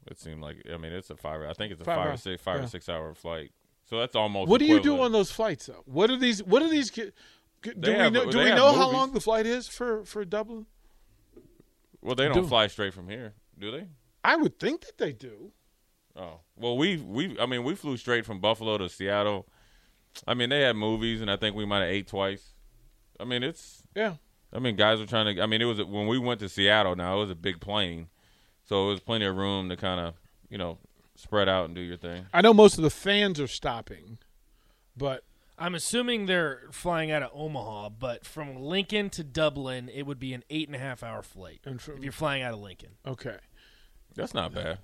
It 0.06 0.18
seemed 0.18 0.40
like 0.40 0.56
I 0.72 0.76
mean 0.76 0.92
it's 0.92 1.10
a 1.10 1.16
five. 1.16 1.42
I 1.42 1.52
think 1.52 1.72
it's 1.72 1.80
a 1.80 1.84
Five 1.84 1.96
five, 1.96 2.14
or 2.14 2.16
six 2.16 2.42
five 2.42 2.58
yeah. 2.60 2.64
or 2.64 2.68
six 2.68 2.88
hour 2.88 3.14
flight. 3.14 3.50
So 3.84 3.98
that's 3.98 4.14
almost. 4.16 4.48
What 4.48 4.58
do 4.58 4.66
you 4.66 4.80
do 4.80 5.00
on 5.00 5.12
those 5.12 5.30
flights 5.30 5.66
though? 5.66 5.82
What 5.86 6.10
are 6.10 6.16
these? 6.16 6.42
What 6.42 6.62
are 6.62 6.68
these? 6.68 6.90
Do 6.90 7.10
They 7.62 7.92
we 7.92 7.98
have- 7.98 8.12
know? 8.12 8.30
Do 8.30 8.38
we 8.38 8.44
know 8.50 8.72
how 8.72 8.90
long 8.90 9.12
the 9.12 9.20
flight 9.20 9.44
is 9.46 9.66
for 9.68 10.04
for 10.04 10.24
Dublin? 10.24 10.66
Well, 12.00 12.14
they 12.14 12.28
don't 12.28 12.42
do? 12.42 12.46
fly 12.46 12.68
straight 12.68 12.94
from 12.94 13.08
here, 13.08 13.34
do 13.58 13.70
they? 13.72 13.88
I 14.22 14.36
would 14.36 14.58
think 14.58 14.82
that 14.82 14.98
they 14.98 15.12
do. 15.12 15.52
Oh 16.16 16.40
well, 16.56 16.76
we 16.76 16.96
we 16.96 17.36
I 17.38 17.46
mean 17.46 17.64
we 17.64 17.74
flew 17.74 17.96
straight 17.96 18.24
from 18.24 18.40
Buffalo 18.40 18.78
to 18.78 18.88
Seattle. 18.88 19.48
I 20.26 20.34
mean 20.34 20.48
they 20.50 20.62
had 20.62 20.76
movies, 20.76 21.20
and 21.20 21.30
I 21.30 21.36
think 21.36 21.54
we 21.56 21.66
might 21.66 21.80
have 21.80 21.88
ate 21.90 22.06
twice. 22.08 22.54
I 23.20 23.24
mean 23.24 23.42
it's. 23.42 23.82
Yeah. 23.94 24.14
I 24.52 24.58
mean 24.60 24.76
guys 24.76 24.98
were 25.00 25.06
trying 25.06 25.34
to. 25.36 25.42
I 25.42 25.46
mean 25.46 25.60
it 25.60 25.66
was 25.66 25.78
when 25.82 26.06
we 26.06 26.18
went 26.18 26.40
to 26.40 26.48
Seattle. 26.48 26.96
Now 26.96 27.16
it 27.16 27.20
was 27.20 27.30
a 27.30 27.34
big 27.34 27.60
plane, 27.60 28.08
so 28.64 28.86
it 28.86 28.90
was 28.92 29.00
plenty 29.00 29.24
of 29.26 29.36
room 29.36 29.68
to 29.68 29.76
kind 29.76 30.00
of 30.00 30.14
you 30.48 30.56
know 30.58 30.78
spread 31.16 31.48
out 31.48 31.66
and 31.66 31.74
do 31.74 31.80
your 31.80 31.96
thing. 31.96 32.26
I 32.32 32.40
know 32.40 32.54
most 32.54 32.78
of 32.78 32.84
the 32.84 32.90
fans 32.90 33.40
are 33.40 33.46
stopping, 33.48 34.18
but 34.96 35.24
I'm 35.58 35.74
assuming 35.74 36.26
they're 36.26 36.62
flying 36.70 37.10
out 37.10 37.22
of 37.24 37.30
Omaha, 37.34 37.88
but 37.90 38.24
from 38.24 38.54
Lincoln 38.62 39.10
to 39.10 39.24
Dublin, 39.24 39.90
it 39.92 40.04
would 40.06 40.20
be 40.20 40.32
an 40.32 40.44
eight 40.48 40.68
and 40.68 40.76
a 40.76 40.78
half 40.78 41.02
hour 41.02 41.20
flight 41.22 41.60
And 41.64 41.80
from- 41.82 41.96
if 41.98 42.04
you're 42.04 42.12
flying 42.12 42.42
out 42.42 42.54
of 42.54 42.60
Lincoln. 42.60 42.90
okay. 43.04 43.38
That's 44.14 44.32
not 44.34 44.54
bad. 44.54 44.78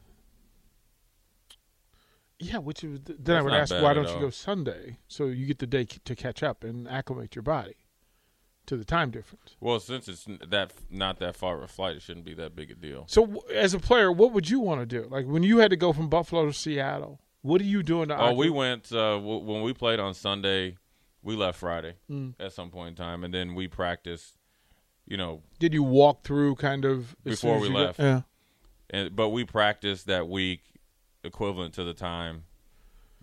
Yeah, 2.40 2.58
which 2.58 2.82
is, 2.84 3.00
then 3.04 3.36
I 3.36 3.42
would 3.42 3.52
ask, 3.52 3.72
why 3.72 3.94
don't 3.94 4.08
you 4.08 4.18
go 4.20 4.30
Sunday 4.30 4.98
so 5.08 5.26
you 5.26 5.46
get 5.46 5.60
the 5.60 5.66
day 5.66 5.86
c- 5.90 5.98
to 6.04 6.14
catch 6.16 6.42
up 6.42 6.62
and 6.64 6.86
acclimate 6.88 7.34
your 7.36 7.42
body 7.44 7.76
to 8.66 8.76
the 8.76 8.84
time 8.84 9.10
difference? 9.10 9.56
Well, 9.60 9.78
since 9.80 10.08
it's 10.08 10.26
that 10.48 10.72
not 10.90 11.18
that 11.18 11.36
far 11.36 11.56
of 11.56 11.62
a 11.62 11.68
flight, 11.68 11.96
it 11.96 12.02
shouldn't 12.02 12.24
be 12.26 12.34
that 12.34 12.54
big 12.56 12.70
a 12.70 12.74
deal. 12.74 13.04
So, 13.08 13.44
as 13.52 13.74
a 13.74 13.78
player, 13.78 14.10
what 14.12 14.32
would 14.32 14.48
you 14.48 14.60
want 14.60 14.80
to 14.80 14.86
do? 14.86 15.06
Like 15.10 15.26
when 15.26 15.42
you 15.42 15.58
had 15.58 15.70
to 15.70 15.76
go 15.76 15.92
from 15.92 16.08
Buffalo 16.08 16.46
to 16.46 16.52
Seattle, 16.52 17.20
what 17.42 17.60
are 17.60 17.64
you 17.64 17.82
doing 17.82 18.08
to? 18.08 18.18
Oh, 18.20 18.32
we 18.34 18.48
went 18.50 18.90
uh, 18.92 19.16
w- 19.16 19.40
when 19.44 19.62
we 19.62 19.72
played 19.72 20.00
on 20.00 20.14
Sunday. 20.14 20.76
We 21.22 21.36
left 21.36 21.58
Friday 21.58 21.94
Mm. 22.10 22.34
at 22.38 22.52
some 22.52 22.70
point 22.70 22.90
in 22.90 22.94
time, 22.96 23.24
and 23.24 23.32
then 23.32 23.54
we 23.54 23.66
practiced. 23.68 24.34
You 25.06 25.16
know, 25.18 25.42
Did 25.58 25.74
you 25.74 25.82
walk 25.82 26.22
through 26.24 26.54
kind 26.56 26.84
of 26.86 27.14
Before 27.24 27.58
we 27.58 27.68
got- 27.68 27.74
left. 27.76 27.98
yeah. 28.00 28.22
and 28.90 29.14
but 29.14 29.30
we 29.30 29.44
practiced 29.44 30.06
that 30.06 30.28
week, 30.28 30.60
equivalent 31.22 31.74
to 31.74 31.84
the 31.84 31.92
time 31.94 32.44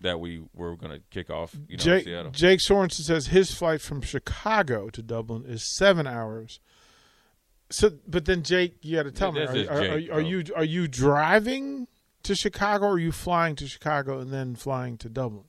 that 0.02 0.20
we 0.20 0.42
were 0.54 0.76
going 0.76 0.92
to 0.92 1.00
kick 1.10 1.30
off. 1.30 1.54
You 1.68 1.76
know, 1.76 1.82
Jake, 1.82 2.04
Seattle. 2.04 2.30
Jake 2.32 2.60
Sorensen 2.60 3.02
says 3.02 3.28
his 3.28 3.52
flight 3.52 3.80
from 3.80 4.02
Chicago 4.02 4.90
to 4.90 5.02
Dublin 5.02 5.44
is 5.46 5.64
seven 5.64 6.06
hours. 6.06 6.60
So, 7.70 7.90
but 8.06 8.26
then 8.26 8.42
Jake, 8.42 8.76
you 8.82 8.96
got 8.96 9.04
to 9.04 9.10
tell 9.10 9.32
This 9.32 9.50
me: 9.50 9.66
are, 9.66 9.72
are, 9.72 9.80
Jake, 9.80 10.10
are, 10.10 10.14
are 10.14 10.20
you 10.20 10.44
are 10.54 10.64
you 10.64 10.88
driving 10.88 11.88
to 12.24 12.34
Chicago, 12.34 12.86
or 12.86 12.92
are 12.92 12.98
you 12.98 13.12
flying 13.12 13.56
to 13.56 13.66
Chicago 13.66 14.18
and 14.18 14.32
then 14.32 14.54
flying 14.54 14.98
to 14.98 15.08
Dublin? 15.08 15.44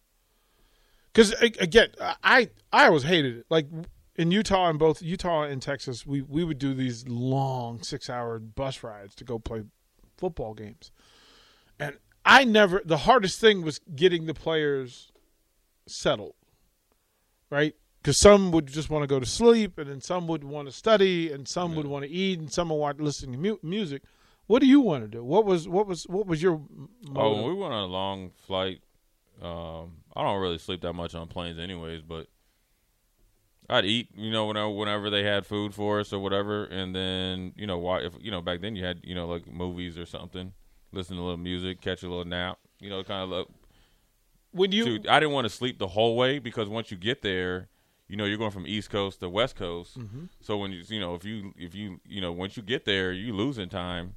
Because 1.12 1.34
again, 1.42 1.90
I 2.00 2.50
I 2.72 2.88
always 2.88 3.04
hated 3.04 3.38
it. 3.38 3.46
Like 3.50 3.68
in 4.16 4.32
Utah 4.32 4.70
and 4.70 4.80
both 4.80 5.02
Utah 5.02 5.44
and 5.44 5.62
Texas, 5.62 6.06
we 6.06 6.22
we 6.22 6.44
would 6.44 6.58
do 6.58 6.74
these 6.74 7.08
long 7.08 7.84
six 7.84 8.10
hour 8.10 8.40
bus 8.40 8.84
rides 8.84 9.16
to 9.16 9.24
go 9.24 9.38
play 9.38 9.64
football 10.18 10.54
games, 10.54 10.92
and 11.80 11.98
I 12.26 12.44
never. 12.46 12.82
The 12.86 12.98
hardest 13.00 13.40
thing 13.42 13.62
was 13.64 13.80
getting 13.96 14.26
the 14.26 14.34
players 14.34 15.12
settled, 15.88 16.36
right? 17.50 17.76
Because 18.02 18.18
some 18.18 18.52
would 18.52 18.68
just 18.68 18.90
want 18.90 19.04
to 19.04 19.08
go 19.08 19.20
to 19.20 19.26
sleep, 19.26 19.78
and 19.78 19.90
then 19.90 20.02
some 20.02 20.28
would 20.28 20.44
want 20.44 20.68
to 20.68 20.72
study, 20.74 21.32
and 21.32 21.48
some 21.48 21.76
would 21.76 21.88
want 21.88 22.04
to 22.06 22.12
eat, 22.12 22.40
and 22.40 22.52
some 22.52 22.70
would 22.70 22.76
want 22.76 22.98
to 22.98 23.04
listen 23.04 23.32
to 23.32 23.38
mu- 23.38 23.58
music. 23.64 24.04
What 24.48 24.60
do 24.60 24.68
you 24.68 24.82
want 24.82 25.04
to 25.04 25.08
do? 25.08 25.24
What 25.24 25.46
was 25.46 25.68
what 25.68 25.88
was 25.88 26.04
what 26.04 26.28
was 26.28 26.42
your 26.42 26.54
Oh, 26.54 26.90
motive? 27.12 27.38
when 27.38 27.46
we 27.56 27.62
went 27.62 27.74
on 27.74 27.84
a 27.84 27.92
long 27.92 28.32
flight, 28.46 28.82
um, 29.42 29.98
I 30.16 30.24
don't 30.24 30.42
really 30.42 30.58
sleep 30.58 30.82
that 30.82 30.94
much 30.94 31.16
on 31.16 31.28
planes, 31.28 31.58
anyways. 31.60 32.02
But 32.02 32.28
I'd 33.70 33.86
eat, 33.86 34.10
you 34.16 34.32
know, 34.32 34.46
whenever 34.48 34.70
whenever 34.70 35.10
they 35.10 35.24
had 35.24 35.46
food 35.46 35.74
for 35.74 36.02
us 36.02 36.12
or 36.12 36.20
whatever, 36.20 36.66
and 36.66 36.94
then 36.94 37.54
you 37.56 37.66
know, 37.68 37.78
why 37.78 38.00
if 38.02 38.14
you 38.20 38.32
know 38.32 38.42
back 38.42 38.60
then 38.62 38.76
you 38.76 38.84
had 38.84 39.00
you 39.04 39.16
know 39.16 39.28
like 39.28 39.48
movies 39.48 39.98
or 39.98 40.06
something, 40.06 40.52
listen 40.94 41.16
to 41.18 41.22
a 41.22 41.24
little 41.24 41.38
music, 41.38 41.82
catch 41.82 42.04
a 42.04 42.08
little 42.08 42.26
nap, 42.26 42.60
you 42.80 42.90
know, 42.90 43.04
kind 43.04 43.24
of. 43.24 43.30
Like, 43.30 43.48
when 44.52 44.72
you 44.72 44.86
Dude, 44.86 45.08
I 45.08 45.20
didn't 45.20 45.34
want 45.34 45.46
to 45.46 45.50
sleep 45.50 45.80
the 45.80 45.88
whole 45.88 46.16
way 46.16 46.40
because 46.40 46.70
once 46.70 46.92
you 46.92 46.98
get 46.98 47.22
there, 47.22 47.70
you 48.08 48.18
know, 48.18 48.26
you're 48.26 48.38
going 48.38 48.52
from 48.52 48.68
East 48.68 48.90
Coast 48.90 49.20
to 49.22 49.30
West 49.30 49.56
Coast. 49.56 49.98
Mm-hmm. 49.98 50.26
So 50.42 50.58
when 50.58 50.72
you, 50.72 50.84
you 50.88 51.00
know, 51.00 51.16
if 51.16 51.26
you, 51.26 51.54
if 51.58 51.74
you, 51.74 52.00
you 52.06 52.22
know, 52.22 52.32
once 52.32 52.56
you 52.56 52.64
get 52.64 52.86
there, 52.86 53.12
you 53.12 53.34
losing 53.34 53.70
time. 53.70 54.16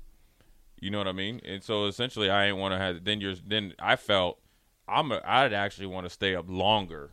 You 0.79 0.91
know 0.91 0.99
what 0.99 1.09
I 1.09 1.13
mean? 1.13 1.41
And 1.43 1.63
so 1.63 1.87
essentially, 1.87 2.29
I 2.29 2.47
didn't 2.47 2.61
want 2.61 2.73
to 2.75 2.79
have. 2.79 3.03
Then 3.03 3.21
you're, 3.21 3.35
then 3.47 3.73
I 3.79 3.97
felt 3.97 4.39
I'm, 4.87 5.11
a, 5.11 5.23
I'd 5.25 5.55
actually 5.55 5.87
want 5.87 6.05
to 6.05 6.11
stay 6.11 6.37
up 6.37 6.45
longer, 6.49 7.13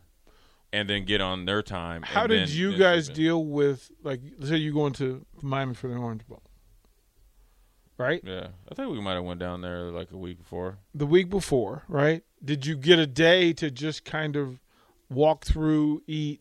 and 0.70 0.88
then 0.88 1.04
get 1.04 1.20
on 1.20 1.46
their 1.46 1.62
time. 1.62 2.02
How 2.02 2.26
did 2.26 2.48
then- 2.48 2.56
you 2.56 2.70
then 2.72 2.78
guys 2.78 3.08
deal 3.08 3.44
with 3.44 3.90
like 4.02 4.20
let's 4.38 4.50
say 4.50 4.56
you 4.56 4.74
going 4.74 4.92
to 4.94 5.24
Miami 5.40 5.72
for 5.74 5.88
the 5.88 5.94
Orange 5.96 6.26
Bowl, 6.26 6.42
right? 7.98 8.20
Yeah, 8.24 8.48
I 8.70 8.74
think 8.74 8.90
we 8.90 9.00
might 9.00 9.14
have 9.14 9.24
went 9.24 9.40
down 9.40 9.60
there 9.60 9.90
like 9.90 10.10
a 10.12 10.16
week 10.16 10.38
before. 10.38 10.78
The 10.94 11.06
week 11.06 11.28
before, 11.30 11.84
right? 11.88 12.22
Did 12.44 12.66
you 12.66 12.76
get 12.76 12.98
a 12.98 13.06
day 13.06 13.52
to 13.54 13.70
just 13.70 14.04
kind 14.04 14.36
of 14.36 14.60
walk 15.10 15.44
through, 15.44 16.02
eat, 16.06 16.40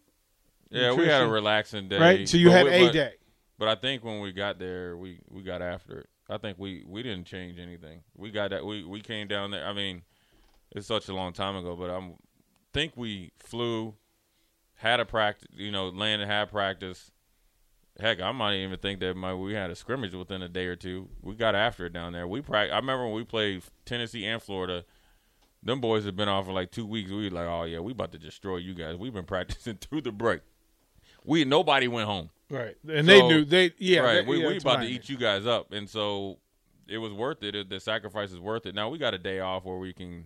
Yeah, 0.69 0.93
we 0.93 1.05
had 1.07 1.21
a 1.21 1.27
relaxing 1.27 1.87
day. 1.89 1.99
right? 1.99 2.29
So 2.29 2.37
you 2.37 2.47
but 2.47 2.53
had 2.53 2.65
we- 2.65 2.71
a 2.71 2.85
but- 2.87 2.93
day. 2.93 3.13
But 3.59 3.67
I 3.67 3.75
think 3.75 4.03
when 4.03 4.19
we 4.19 4.31
got 4.33 4.57
there, 4.59 4.97
we 4.97 5.19
we 5.29 5.41
got 5.43 5.61
after 5.61 5.99
it. 5.99 6.09
I 6.29 6.37
think 6.37 6.57
we 6.57 6.83
we 6.87 7.03
didn't 7.03 7.25
change 7.25 7.59
anything. 7.59 8.01
We 8.17 8.31
got 8.31 8.49
that. 8.49 8.65
We 8.65 8.83
we 8.83 8.99
came 8.99 9.27
down 9.27 9.51
there. 9.51 9.65
I 9.65 9.73
mean, 9.73 10.01
it's 10.71 10.87
such 10.87 11.07
a 11.07 11.13
long 11.13 11.31
time 11.33 11.55
ago, 11.55 11.75
but 11.75 11.89
I'm 11.91 12.15
think 12.73 12.93
we 12.97 13.31
flew, 13.37 13.93
had 14.73 14.99
a 14.99 15.05
practice. 15.05 15.47
You 15.53 15.71
know, 15.71 15.89
landed, 15.89 16.27
had 16.27 16.49
practice. 16.51 17.11
Heck, 17.99 18.21
I 18.21 18.31
might 18.31 18.55
even 18.55 18.79
think 18.79 18.99
that 19.01 19.15
my 19.15 19.33
we 19.35 19.53
had 19.53 19.69
a 19.69 19.75
scrimmage 19.75 20.15
within 20.15 20.41
a 20.41 20.49
day 20.49 20.65
or 20.65 20.75
two. 20.75 21.09
We 21.21 21.35
got 21.35 21.53
after 21.53 21.85
it 21.85 21.93
down 21.93 22.13
there. 22.13 22.27
We 22.27 22.41
prac- 22.41 22.71
I 22.71 22.77
remember 22.77 23.05
when 23.05 23.13
we 23.15 23.23
played 23.23 23.63
Tennessee 23.85 24.25
and 24.25 24.41
Florida. 24.41 24.83
Them 25.61 25.79
boys 25.79 26.03
had 26.03 26.15
been 26.15 26.27
off 26.27 26.45
for 26.45 26.51
like 26.53 26.71
two 26.71 26.85
weeks. 26.87 27.11
We 27.11 27.29
were 27.29 27.35
like, 27.35 27.47
oh 27.47 27.63
yeah, 27.63 27.79
we 27.79 27.91
about 27.91 28.11
to 28.13 28.17
destroy 28.19 28.57
you 28.57 28.73
guys. 28.73 28.95
We've 28.97 29.13
been 29.13 29.25
practicing 29.25 29.77
through 29.77 30.01
the 30.01 30.11
break. 30.11 30.41
We 31.23 31.45
nobody 31.45 31.87
went 31.87 32.07
home. 32.07 32.29
Right, 32.49 32.75
and 32.87 33.07
they 33.07 33.21
knew 33.27 33.45
they 33.45 33.71
yeah 33.77 33.99
right. 33.99 34.13
they- 34.15 34.29
we 34.29 34.41
yeah, 34.41 34.47
we 34.47 34.57
about 34.57 34.81
to 34.81 34.87
eat 34.87 35.09
you 35.09 35.17
guys 35.17 35.45
up, 35.45 35.71
and 35.71 35.87
so 35.89 36.39
it 36.87 36.97
was 36.97 37.13
worth. 37.13 37.41
It- 37.43 37.69
The 37.69 37.79
sacrifice 37.79 38.31
is 38.31 38.39
worth 38.39 38.65
it. 38.65 38.73
Now 38.75 38.89
we 38.89 38.97
got 38.97 39.13
a 39.13 39.17
day 39.19 39.39
off 39.39 39.65
where 39.65 39.77
we 39.77 39.93
can, 39.93 40.25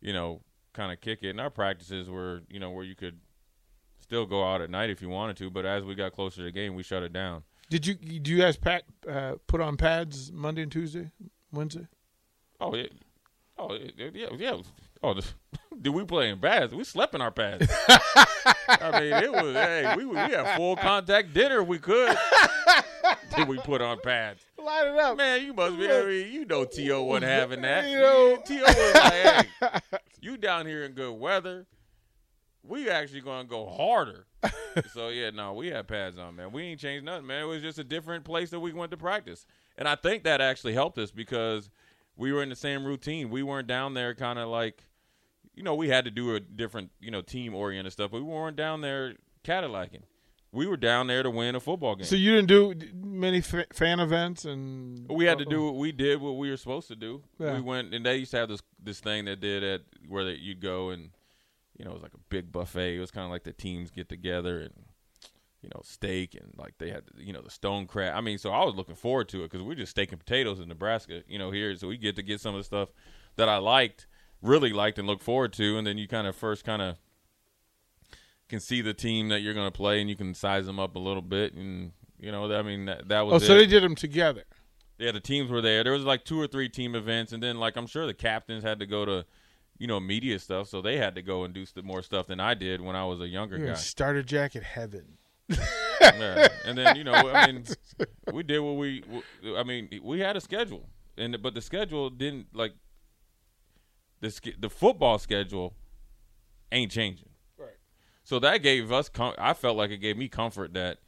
you 0.00 0.12
know, 0.12 0.42
kind 0.74 0.92
of 0.92 1.00
kick 1.00 1.20
it. 1.22 1.30
And 1.30 1.40
our 1.40 1.50
practices 1.50 2.08
were, 2.08 2.42
you 2.50 2.60
know, 2.60 2.70
where 2.70 2.84
you 2.84 2.94
could 2.94 3.18
still 4.08 4.24
go 4.24 4.42
out 4.42 4.62
at 4.62 4.70
night 4.70 4.88
if 4.88 5.02
you 5.02 5.08
wanted 5.10 5.36
to. 5.36 5.50
But 5.50 5.66
as 5.66 5.84
we 5.84 5.94
got 5.94 6.12
closer 6.12 6.36
to 6.36 6.42
the 6.44 6.50
game, 6.50 6.74
we 6.74 6.82
shut 6.82 7.02
it 7.02 7.12
down. 7.12 7.42
Did 7.68 7.86
you 7.86 7.94
do 7.94 8.30
you 8.32 8.38
guys 8.38 8.56
pack, 8.56 8.84
uh, 9.06 9.34
put 9.46 9.60
on 9.60 9.76
pads 9.76 10.32
Monday 10.32 10.62
and 10.62 10.72
Tuesday, 10.72 11.10
Wednesday? 11.52 11.86
Oh 12.58 12.74
yeah, 12.74 12.86
oh 13.58 13.74
yeah, 13.74 14.08
yeah, 14.14 14.26
yeah. 14.36 14.56
Oh, 15.02 15.12
the, 15.12 15.24
did 15.82 15.90
we 15.90 16.04
play 16.04 16.30
in 16.30 16.38
pads? 16.40 16.74
We 16.74 16.82
slept 16.84 17.14
in 17.14 17.20
our 17.20 17.30
pads. 17.30 17.70
I 18.68 18.98
mean, 19.00 19.12
it 19.12 19.30
was 19.30 19.54
hey, 19.54 19.92
we 19.98 20.06
we 20.06 20.16
had 20.16 20.56
full 20.56 20.76
contact 20.76 21.34
dinner. 21.34 21.60
if 21.60 21.68
We 21.68 21.78
could. 21.78 22.16
did 23.36 23.46
we 23.46 23.58
put 23.58 23.82
on 23.82 24.00
pads? 24.00 24.42
Light 24.56 24.86
it 24.86 24.98
up, 24.98 25.18
Man, 25.18 25.44
you 25.44 25.52
must 25.52 25.76
be. 25.76 25.90
I 25.90 26.04
mean, 26.06 26.32
you 26.32 26.44
know, 26.46 26.64
To 26.64 26.98
wasn't 27.02 27.24
having 27.30 27.60
that. 27.62 27.86
You 27.88 27.98
know- 27.98 28.36
To 28.44 28.54
was 28.60 28.94
like, 28.94 29.12
"Hey, 29.12 29.98
you 30.22 30.38
down 30.38 30.66
here 30.66 30.84
in 30.84 30.92
good 30.92 31.12
weather. 31.12 31.66
We 32.68 32.88
actually 32.90 33.22
gonna 33.22 33.48
go 33.48 33.66
harder." 33.66 34.26
so 34.92 35.08
yeah, 35.08 35.30
no, 35.30 35.54
we 35.54 35.68
had 35.68 35.88
pads 35.88 36.18
on, 36.18 36.36
man. 36.36 36.52
We 36.52 36.62
ain't 36.62 36.80
changed 36.80 37.04
nothing, 37.04 37.26
man. 37.26 37.42
It 37.42 37.46
was 37.46 37.62
just 37.62 37.78
a 37.78 37.84
different 37.84 38.24
place 38.24 38.50
that 38.50 38.60
we 38.60 38.72
went 38.72 38.90
to 38.92 38.96
practice, 38.96 39.46
and 39.76 39.88
I 39.88 39.94
think 39.94 40.24
that 40.24 40.40
actually 40.40 40.74
helped 40.74 40.98
us 40.98 41.10
because 41.10 41.70
we 42.18 42.32
were 42.32 42.42
in 42.42 42.50
the 42.50 42.56
same 42.56 42.84
routine. 42.84 43.30
We 43.30 43.42
weren't 43.42 43.68
down 43.68 43.94
there 43.94 44.14
kind 44.14 44.38
of 44.38 44.48
like, 44.48 44.84
you 45.54 45.62
know, 45.62 45.74
we 45.76 45.88
had 45.88 46.04
to 46.04 46.10
do 46.10 46.34
a 46.34 46.40
different, 46.40 46.90
you 47.00 47.10
know, 47.10 47.22
team 47.22 47.54
oriented 47.54 47.92
stuff, 47.92 48.10
but 48.10 48.18
we 48.18 48.28
weren't 48.28 48.56
down 48.56 48.82
there 48.82 49.14
Cadillacing. 49.44 50.02
We 50.50 50.66
were 50.66 50.76
down 50.76 51.06
there 51.06 51.22
to 51.22 51.30
win 51.30 51.54
a 51.54 51.60
football 51.60 51.94
game. 51.94 52.06
So 52.06 52.16
you 52.16 52.34
didn't 52.34 52.48
do 52.48 52.74
many 52.94 53.40
fa- 53.40 53.66
fan 53.72 54.00
events 54.00 54.44
and 54.44 55.06
We 55.08 55.26
had 55.26 55.38
to 55.38 55.44
do 55.44 55.66
what 55.66 55.76
we 55.76 55.92
did 55.92 56.20
what 56.20 56.32
we 56.32 56.50
were 56.50 56.56
supposed 56.56 56.88
to 56.88 56.96
do. 56.96 57.22
Yeah. 57.38 57.54
We 57.54 57.60
went 57.60 57.94
and 57.94 58.04
they 58.04 58.16
used 58.16 58.30
to 58.32 58.38
have 58.38 58.48
this 58.48 58.62
this 58.82 58.98
thing 58.98 59.26
that 59.26 59.40
did 59.40 59.62
at 59.62 59.82
where 60.08 60.24
that 60.24 60.38
you'd 60.38 60.60
go 60.60 60.90
and 60.90 61.10
you 61.78 61.84
know 61.84 61.92
it 61.92 61.94
was 61.94 62.02
like 62.02 62.14
a 62.14 62.20
big 62.28 62.52
buffet. 62.52 62.96
It 62.96 63.00
was 63.00 63.10
kind 63.10 63.24
of 63.24 63.30
like 63.30 63.44
the 63.44 63.52
teams 63.52 63.90
get 63.90 64.08
together 64.08 64.60
and 64.60 64.72
you 65.62 65.68
know 65.74 65.80
steak 65.82 66.34
and 66.34 66.52
like 66.56 66.74
they 66.78 66.90
had 66.90 67.04
you 67.16 67.32
know 67.32 67.40
the 67.40 67.50
stone 67.50 67.86
crab. 67.86 68.14
I 68.16 68.20
mean, 68.20 68.38
so 68.38 68.50
I 68.50 68.64
was 68.64 68.74
looking 68.74 68.94
forward 68.94 69.28
to 69.30 69.40
it 69.44 69.50
because 69.50 69.62
we're 69.64 69.74
just 69.74 69.90
steak 69.92 70.10
and 70.12 70.20
potatoes 70.20 70.60
in 70.60 70.68
Nebraska, 70.68 71.22
you 71.28 71.38
know 71.38 71.50
here. 71.50 71.74
So 71.76 71.88
we 71.88 71.96
get 71.96 72.16
to 72.16 72.22
get 72.22 72.40
some 72.40 72.54
of 72.54 72.60
the 72.60 72.64
stuff 72.64 72.90
that 73.36 73.48
I 73.48 73.56
liked, 73.58 74.06
really 74.42 74.72
liked, 74.72 74.98
and 74.98 75.06
looked 75.06 75.22
forward 75.22 75.52
to, 75.54 75.78
and 75.78 75.86
then 75.86 75.96
you 75.98 76.06
kind 76.08 76.26
of 76.26 76.36
first 76.36 76.64
kind 76.64 76.82
of 76.82 76.96
can 78.48 78.60
see 78.60 78.80
the 78.80 78.94
team 78.94 79.28
that 79.28 79.40
you're 79.40 79.54
going 79.54 79.66
to 79.70 79.76
play 79.76 80.00
and 80.00 80.08
you 80.08 80.16
can 80.16 80.34
size 80.34 80.64
them 80.66 80.78
up 80.80 80.96
a 80.96 80.98
little 80.98 81.20
bit 81.22 81.52
and 81.52 81.92
you 82.18 82.32
know 82.32 82.50
I 82.50 82.62
mean 82.62 82.86
that, 82.86 83.06
that 83.08 83.26
was 83.26 83.42
Oh, 83.42 83.46
so 83.46 83.52
it. 83.54 83.58
they 83.58 83.66
did 83.66 83.82
them 83.82 83.94
together. 83.94 84.44
Yeah, 84.98 85.12
the 85.12 85.20
teams 85.20 85.50
were 85.50 85.60
there. 85.60 85.84
There 85.84 85.92
was 85.92 86.02
like 86.04 86.24
two 86.24 86.40
or 86.40 86.46
three 86.48 86.68
team 86.68 86.94
events, 86.96 87.32
and 87.32 87.40
then 87.42 87.58
like 87.58 87.76
I'm 87.76 87.86
sure 87.86 88.06
the 88.06 88.14
captains 88.14 88.64
had 88.64 88.80
to 88.80 88.86
go 88.86 89.04
to, 89.04 89.24
you 89.78 89.86
know, 89.86 90.00
media 90.00 90.38
stuff, 90.38 90.68
so 90.68 90.82
they 90.82 90.96
had 90.96 91.14
to 91.14 91.22
go 91.22 91.44
and 91.44 91.54
do 91.54 91.64
st- 91.64 91.84
more 91.84 92.02
stuff 92.02 92.26
than 92.26 92.40
I 92.40 92.54
did 92.54 92.80
when 92.80 92.96
I 92.96 93.04
was 93.04 93.20
a 93.20 93.28
younger 93.28 93.56
You're 93.56 93.68
in 93.68 93.72
guy. 93.74 93.78
starter 93.78 94.22
jacket 94.22 94.62
heaven. 94.62 95.18
Yeah. 96.00 96.48
And 96.64 96.76
then 96.76 96.96
you 96.96 97.04
know, 97.04 97.12
I 97.12 97.46
mean, 97.46 97.64
we 98.32 98.42
did 98.42 98.60
what 98.60 98.72
we. 98.76 99.02
I 99.56 99.62
mean, 99.62 99.88
we 100.02 100.20
had 100.20 100.36
a 100.36 100.40
schedule, 100.40 100.88
and 101.16 101.40
but 101.42 101.54
the 101.54 101.60
schedule 101.60 102.10
didn't 102.10 102.46
like. 102.54 102.72
The 104.20 104.54
the 104.58 104.68
football 104.70 105.18
schedule 105.18 105.74
ain't 106.72 106.90
changing. 106.92 107.28
Right. 107.56 107.76
So 108.24 108.38
that 108.40 108.58
gave 108.62 108.90
us. 108.92 109.08
Com- 109.08 109.34
I 109.38 109.54
felt 109.54 109.76
like 109.76 109.90
it 109.90 109.98
gave 109.98 110.16
me 110.16 110.28
comfort 110.28 110.74
that, 110.74 110.98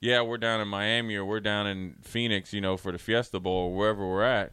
yeah, 0.00 0.22
we're 0.22 0.38
down 0.38 0.60
in 0.60 0.68
Miami 0.68 1.16
or 1.16 1.24
we're 1.24 1.40
down 1.40 1.66
in 1.66 1.96
Phoenix, 2.02 2.52
you 2.52 2.60
know, 2.60 2.76
for 2.76 2.92
the 2.92 2.98
Fiesta 2.98 3.40
Bowl 3.40 3.70
or 3.70 3.74
wherever 3.74 4.06
we're 4.06 4.22
at. 4.22 4.52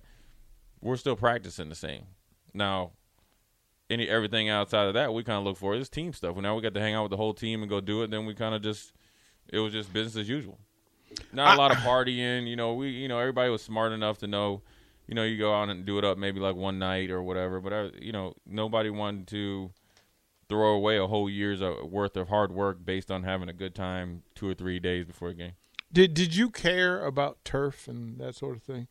We're 0.82 0.98
still 0.98 1.16
practicing 1.16 1.70
the 1.70 1.76
same. 1.76 2.04
Now, 2.54 2.92
any 3.90 4.08
everything 4.08 4.50
outside 4.50 4.88
of 4.88 4.94
that, 4.94 5.14
we 5.14 5.24
kind 5.24 5.38
of 5.40 5.44
look 5.46 5.58
for 5.58 5.76
is 5.76 5.90
team 5.90 6.14
stuff. 6.14 6.36
Well, 6.36 6.44
now 6.44 6.56
we 6.56 6.62
got 6.62 6.74
to 6.76 6.80
hang 6.80 6.94
out 6.94 7.04
with 7.04 7.12
the 7.12 7.18
whole 7.18 7.34
team 7.34 7.62
and 7.62 7.70
go 7.70 7.82
do 7.82 8.04
it. 8.04 8.12
Then 8.12 8.26
we 8.26 8.34
kind 8.34 8.54
of 8.54 8.62
just, 8.62 8.94
it 9.52 9.60
was 9.60 9.74
just 9.74 9.92
business 9.92 10.16
as 10.16 10.30
usual. 10.30 10.60
Not 11.34 11.56
a 11.56 11.58
lot 11.58 11.72
of 11.72 11.78
partying. 11.78 12.48
You 12.48 12.56
know, 12.56 12.74
we, 12.74 12.90
you 12.90 13.08
know, 13.08 13.18
everybody 13.20 13.50
was 13.50 13.62
smart 13.64 13.92
enough 13.92 14.20
to 14.20 14.28
know, 14.28 14.62
you 15.08 15.16
know, 15.16 15.24
you 15.24 15.38
go 15.38 15.54
out 15.54 15.70
and 15.70 15.86
do 15.86 15.98
it 15.98 16.06
up 16.06 16.18
maybe 16.20 16.40
like 16.40 16.56
one 16.56 16.78
night 16.78 17.10
or 17.10 17.24
whatever. 17.24 17.60
But 17.60 17.74
I, 17.74 17.90
you 18.00 18.12
know, 18.12 18.36
nobody 18.46 18.92
wanted 18.92 19.28
to 19.30 19.72
throw 20.48 20.74
away 20.74 20.98
a 20.98 21.08
whole 21.08 21.30
year's 21.30 21.62
uh, 21.62 21.76
worth 21.84 22.16
of 22.16 22.30
hard 22.30 22.52
work 22.52 22.86
based 22.86 23.10
on 23.10 23.24
having 23.24 23.50
a 23.50 23.54
good 23.54 23.74
time 23.74 24.22
two 24.36 24.48
or 24.48 24.54
three 24.54 24.80
days 24.80 25.06
before 25.06 25.30
a 25.30 25.34
game. 25.34 25.54
Did 25.92 26.14
Did 26.14 26.36
you 26.36 26.52
care 26.52 27.04
about 27.04 27.44
turf 27.44 27.88
and 27.88 28.20
that 28.20 28.36
sort 28.36 28.56
of 28.56 28.62
thing? 28.62 28.88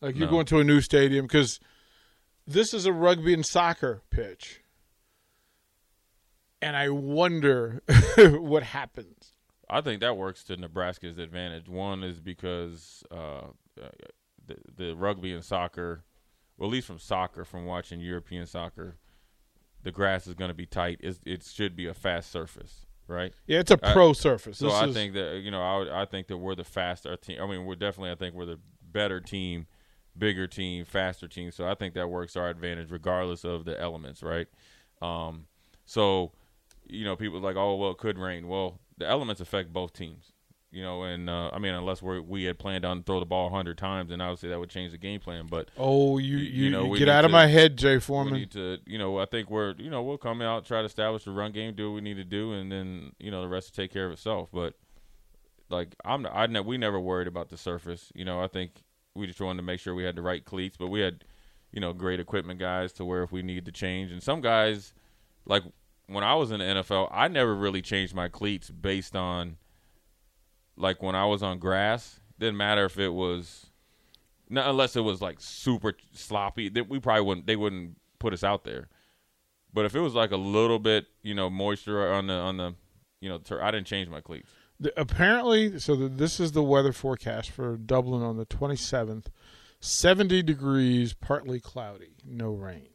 Like 0.00 0.16
you're 0.16 0.26
No. 0.26 0.32
going 0.32 0.46
to 0.46 0.60
a 0.60 0.64
new 0.64 0.80
stadium 0.80 1.26
because 1.26 1.60
this 2.46 2.74
is 2.74 2.86
a 2.86 2.92
rugby 2.92 3.32
and 3.34 3.44
soccer 3.46 4.02
pitch, 4.10 4.62
and 6.62 6.76
I 6.76 6.88
wonder 6.90 7.82
what 8.18 8.62
happens. 8.62 9.32
I 9.68 9.80
think 9.80 10.00
that 10.00 10.16
works 10.16 10.42
to 10.44 10.56
Nebraska's 10.56 11.18
advantage. 11.18 11.68
One 11.68 12.02
is 12.02 12.20
because 12.20 13.04
uh, 13.10 13.14
uh, 13.80 13.88
the, 14.46 14.56
the 14.76 14.96
rugby 14.96 15.32
and 15.32 15.44
soccer, 15.44 16.02
well, 16.58 16.68
at 16.68 16.72
least 16.72 16.86
from 16.88 16.98
soccer, 16.98 17.44
from 17.44 17.66
watching 17.66 18.00
European 18.00 18.46
soccer, 18.46 18.96
the 19.82 19.92
grass 19.92 20.26
is 20.26 20.34
going 20.34 20.48
to 20.50 20.54
be 20.54 20.66
tight. 20.66 20.98
It's, 21.02 21.20
it 21.24 21.44
should 21.44 21.76
be 21.76 21.86
a 21.86 21.94
fast 21.94 22.32
surface, 22.32 22.84
right? 23.06 23.32
Yeah, 23.46 23.60
it's 23.60 23.70
a 23.70 23.78
pro 23.78 24.12
surface. 24.12 24.58
So 24.58 24.66
This 24.66 24.74
I 24.74 24.86
is- 24.86 24.94
think 24.94 25.14
that 25.14 25.40
you 25.42 25.50
know 25.52 25.62
I, 25.62 26.02
I 26.02 26.04
think 26.04 26.26
that 26.26 26.36
we're 26.38 26.56
the 26.56 26.64
faster 26.64 27.16
team. 27.16 27.38
I 27.40 27.46
mean, 27.46 27.64
we're 27.64 27.76
definitely 27.76 28.10
I 28.10 28.16
think 28.16 28.34
we're 28.34 28.46
the 28.46 28.58
better 28.82 29.20
team, 29.20 29.68
bigger 30.20 30.46
team, 30.46 30.84
faster 30.84 31.26
team. 31.26 31.50
So 31.50 31.66
I 31.66 31.74
think 31.74 31.94
that 31.94 32.08
works 32.08 32.36
our 32.36 32.48
advantage 32.48 32.92
regardless 32.92 33.44
of 33.44 33.64
the 33.64 33.80
elements, 33.80 34.22
right? 34.22 34.46
Um, 35.02 35.46
so 35.84 36.30
you 36.86 37.04
know, 37.04 37.16
people 37.16 37.38
are 37.38 37.42
like, 37.42 37.56
oh 37.56 37.74
well, 37.74 37.90
it 37.90 37.98
could 37.98 38.18
rain. 38.18 38.46
Well, 38.46 38.78
the 38.98 39.06
elements 39.08 39.40
affect 39.40 39.72
both 39.72 39.92
teams. 39.92 40.30
You 40.72 40.82
know, 40.84 41.02
and 41.02 41.28
uh, 41.28 41.50
I 41.52 41.58
mean, 41.58 41.74
unless 41.74 42.00
we 42.00 42.20
we 42.20 42.44
had 42.44 42.56
planned 42.60 42.84
on 42.84 43.02
throw 43.02 43.18
the 43.18 43.26
ball 43.26 43.50
hundred 43.50 43.76
times, 43.76 44.12
and 44.12 44.22
obviously 44.22 44.50
that 44.50 44.60
would 44.60 44.70
change 44.70 44.92
the 44.92 44.98
game 44.98 45.18
plan. 45.18 45.48
But 45.50 45.68
Oh, 45.76 46.18
you 46.18 46.36
You- 46.36 46.64
you, 46.66 46.70
know, 46.70 46.92
you 46.92 46.98
get 47.00 47.08
out 47.08 47.24
of 47.24 47.30
to- 47.30 47.32
my 47.32 47.46
head, 47.48 47.76
Jay 47.76 47.94
we 47.94 48.00
Foreman. 48.00 48.34
need 48.34 48.52
to, 48.52 48.78
you 48.86 48.96
know, 48.96 49.18
I 49.18 49.24
think 49.24 49.50
we're, 49.50 49.74
you 49.78 49.90
know, 49.90 50.00
we'll 50.04 50.16
come 50.16 50.40
out, 50.40 50.64
try 50.64 50.78
to 50.80 50.86
establish 50.86 51.24
the 51.24 51.32
run 51.32 51.50
game, 51.50 51.74
do 51.74 51.90
what 51.90 51.96
we 51.96 52.00
need 52.02 52.18
to 52.18 52.24
do, 52.24 52.52
and 52.52 52.70
then, 52.70 53.10
you 53.18 53.32
know, 53.32 53.40
the 53.42 53.48
rest 53.48 53.72
will 53.76 53.82
take 53.82 53.92
care 53.92 54.06
of 54.06 54.12
itself. 54.12 54.48
But 54.52 54.74
like, 55.70 55.96
I'm, 56.04 56.24
I, 56.26 56.46
ne- 56.46 56.60
we 56.60 56.78
never 56.78 57.00
worried 57.00 57.26
about 57.26 57.48
the 57.48 57.56
surface. 57.56 58.12
You 58.14 58.24
know, 58.24 58.40
I 58.40 58.46
think 58.46 58.70
we 59.14 59.26
just 59.26 59.40
wanted 59.40 59.58
to 59.58 59.62
make 59.64 59.80
sure 59.80 59.94
we 59.94 60.04
had 60.04 60.16
the 60.16 60.22
right 60.22 60.44
cleats, 60.44 60.76
but 60.76 60.88
we 60.88 61.00
had, 61.00 61.24
you 61.72 61.80
know, 61.80 61.92
great 61.92 62.20
equipment 62.20 62.60
guys 62.60 62.92
to 62.94 63.04
where 63.04 63.22
if 63.22 63.32
we 63.32 63.42
needed 63.42 63.66
to 63.66 63.72
change, 63.72 64.12
and 64.12 64.22
some 64.22 64.40
guys, 64.40 64.92
like 65.46 65.62
when 66.06 66.24
I 66.24 66.34
was 66.34 66.50
in 66.50 66.58
the 66.58 66.64
NFL, 66.64 67.08
I 67.12 67.28
never 67.28 67.54
really 67.54 67.82
changed 67.82 68.14
my 68.14 68.28
cleats 68.28 68.70
based 68.70 69.14
on, 69.14 69.56
like 70.76 71.02
when 71.02 71.14
I 71.14 71.26
was 71.26 71.42
on 71.42 71.58
grass, 71.58 72.20
didn't 72.38 72.56
matter 72.56 72.84
if 72.86 72.98
it 72.98 73.10
was 73.10 73.66
not 74.48 74.68
unless 74.68 74.96
it 74.96 75.02
was 75.02 75.22
like 75.22 75.40
super 75.40 75.94
sloppy. 76.12 76.68
That 76.68 76.88
we 76.88 76.98
probably 76.98 77.22
wouldn't. 77.22 77.46
They 77.46 77.56
wouldn't 77.56 77.96
put 78.18 78.34
us 78.34 78.42
out 78.42 78.64
there. 78.64 78.88
But 79.72 79.84
if 79.84 79.94
it 79.94 80.00
was 80.00 80.14
like 80.14 80.32
a 80.32 80.36
little 80.36 80.80
bit, 80.80 81.06
you 81.22 81.34
know, 81.34 81.48
moisture 81.48 82.12
on 82.12 82.26
the 82.26 82.34
on 82.34 82.56
the, 82.56 82.74
you 83.20 83.28
know, 83.28 83.40
I 83.60 83.70
didn't 83.70 83.86
change 83.86 84.08
my 84.08 84.20
cleats. 84.20 84.50
The- 84.80 84.98
apparently, 84.98 85.78
so 85.78 85.94
the, 85.94 86.08
this 86.08 86.40
is 86.40 86.52
the 86.52 86.62
weather 86.62 86.92
forecast 86.92 87.50
for 87.50 87.76
Dublin 87.76 88.22
on 88.22 88.36
the 88.36 88.46
27th. 88.46 89.26
70 89.80 90.42
degrees, 90.42 91.14
partly 91.14 91.60
cloudy, 91.60 92.14
no 92.24 92.50
rain. 92.50 92.88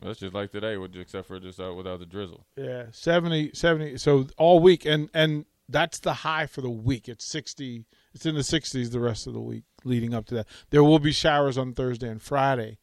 That's 0.00 0.18
just 0.18 0.34
like 0.34 0.50
today, 0.50 0.76
with 0.76 0.96
except 0.96 1.28
for 1.28 1.38
just 1.38 1.60
uh, 1.60 1.72
without 1.74 2.00
the 2.00 2.06
drizzle. 2.06 2.46
Yeah, 2.56 2.86
70, 2.90 3.52
70. 3.54 3.98
So 3.98 4.26
all 4.36 4.58
week, 4.58 4.84
and 4.84 5.08
and 5.14 5.44
that's 5.68 6.00
the 6.00 6.12
high 6.12 6.46
for 6.46 6.60
the 6.60 6.70
week. 6.70 7.08
It's 7.08 7.24
60. 7.24 7.84
It's 8.14 8.26
in 8.26 8.34
the 8.34 8.40
60s 8.40 8.90
the 8.90 9.00
rest 9.00 9.26
of 9.26 9.32
the 9.32 9.40
week 9.40 9.62
leading 9.84 10.12
up 10.12 10.26
to 10.26 10.34
that. 10.34 10.46
There 10.70 10.82
will 10.82 10.98
be 10.98 11.12
showers 11.12 11.56
on 11.56 11.72
Thursday 11.72 12.08
and 12.08 12.20
Friday 12.20 12.78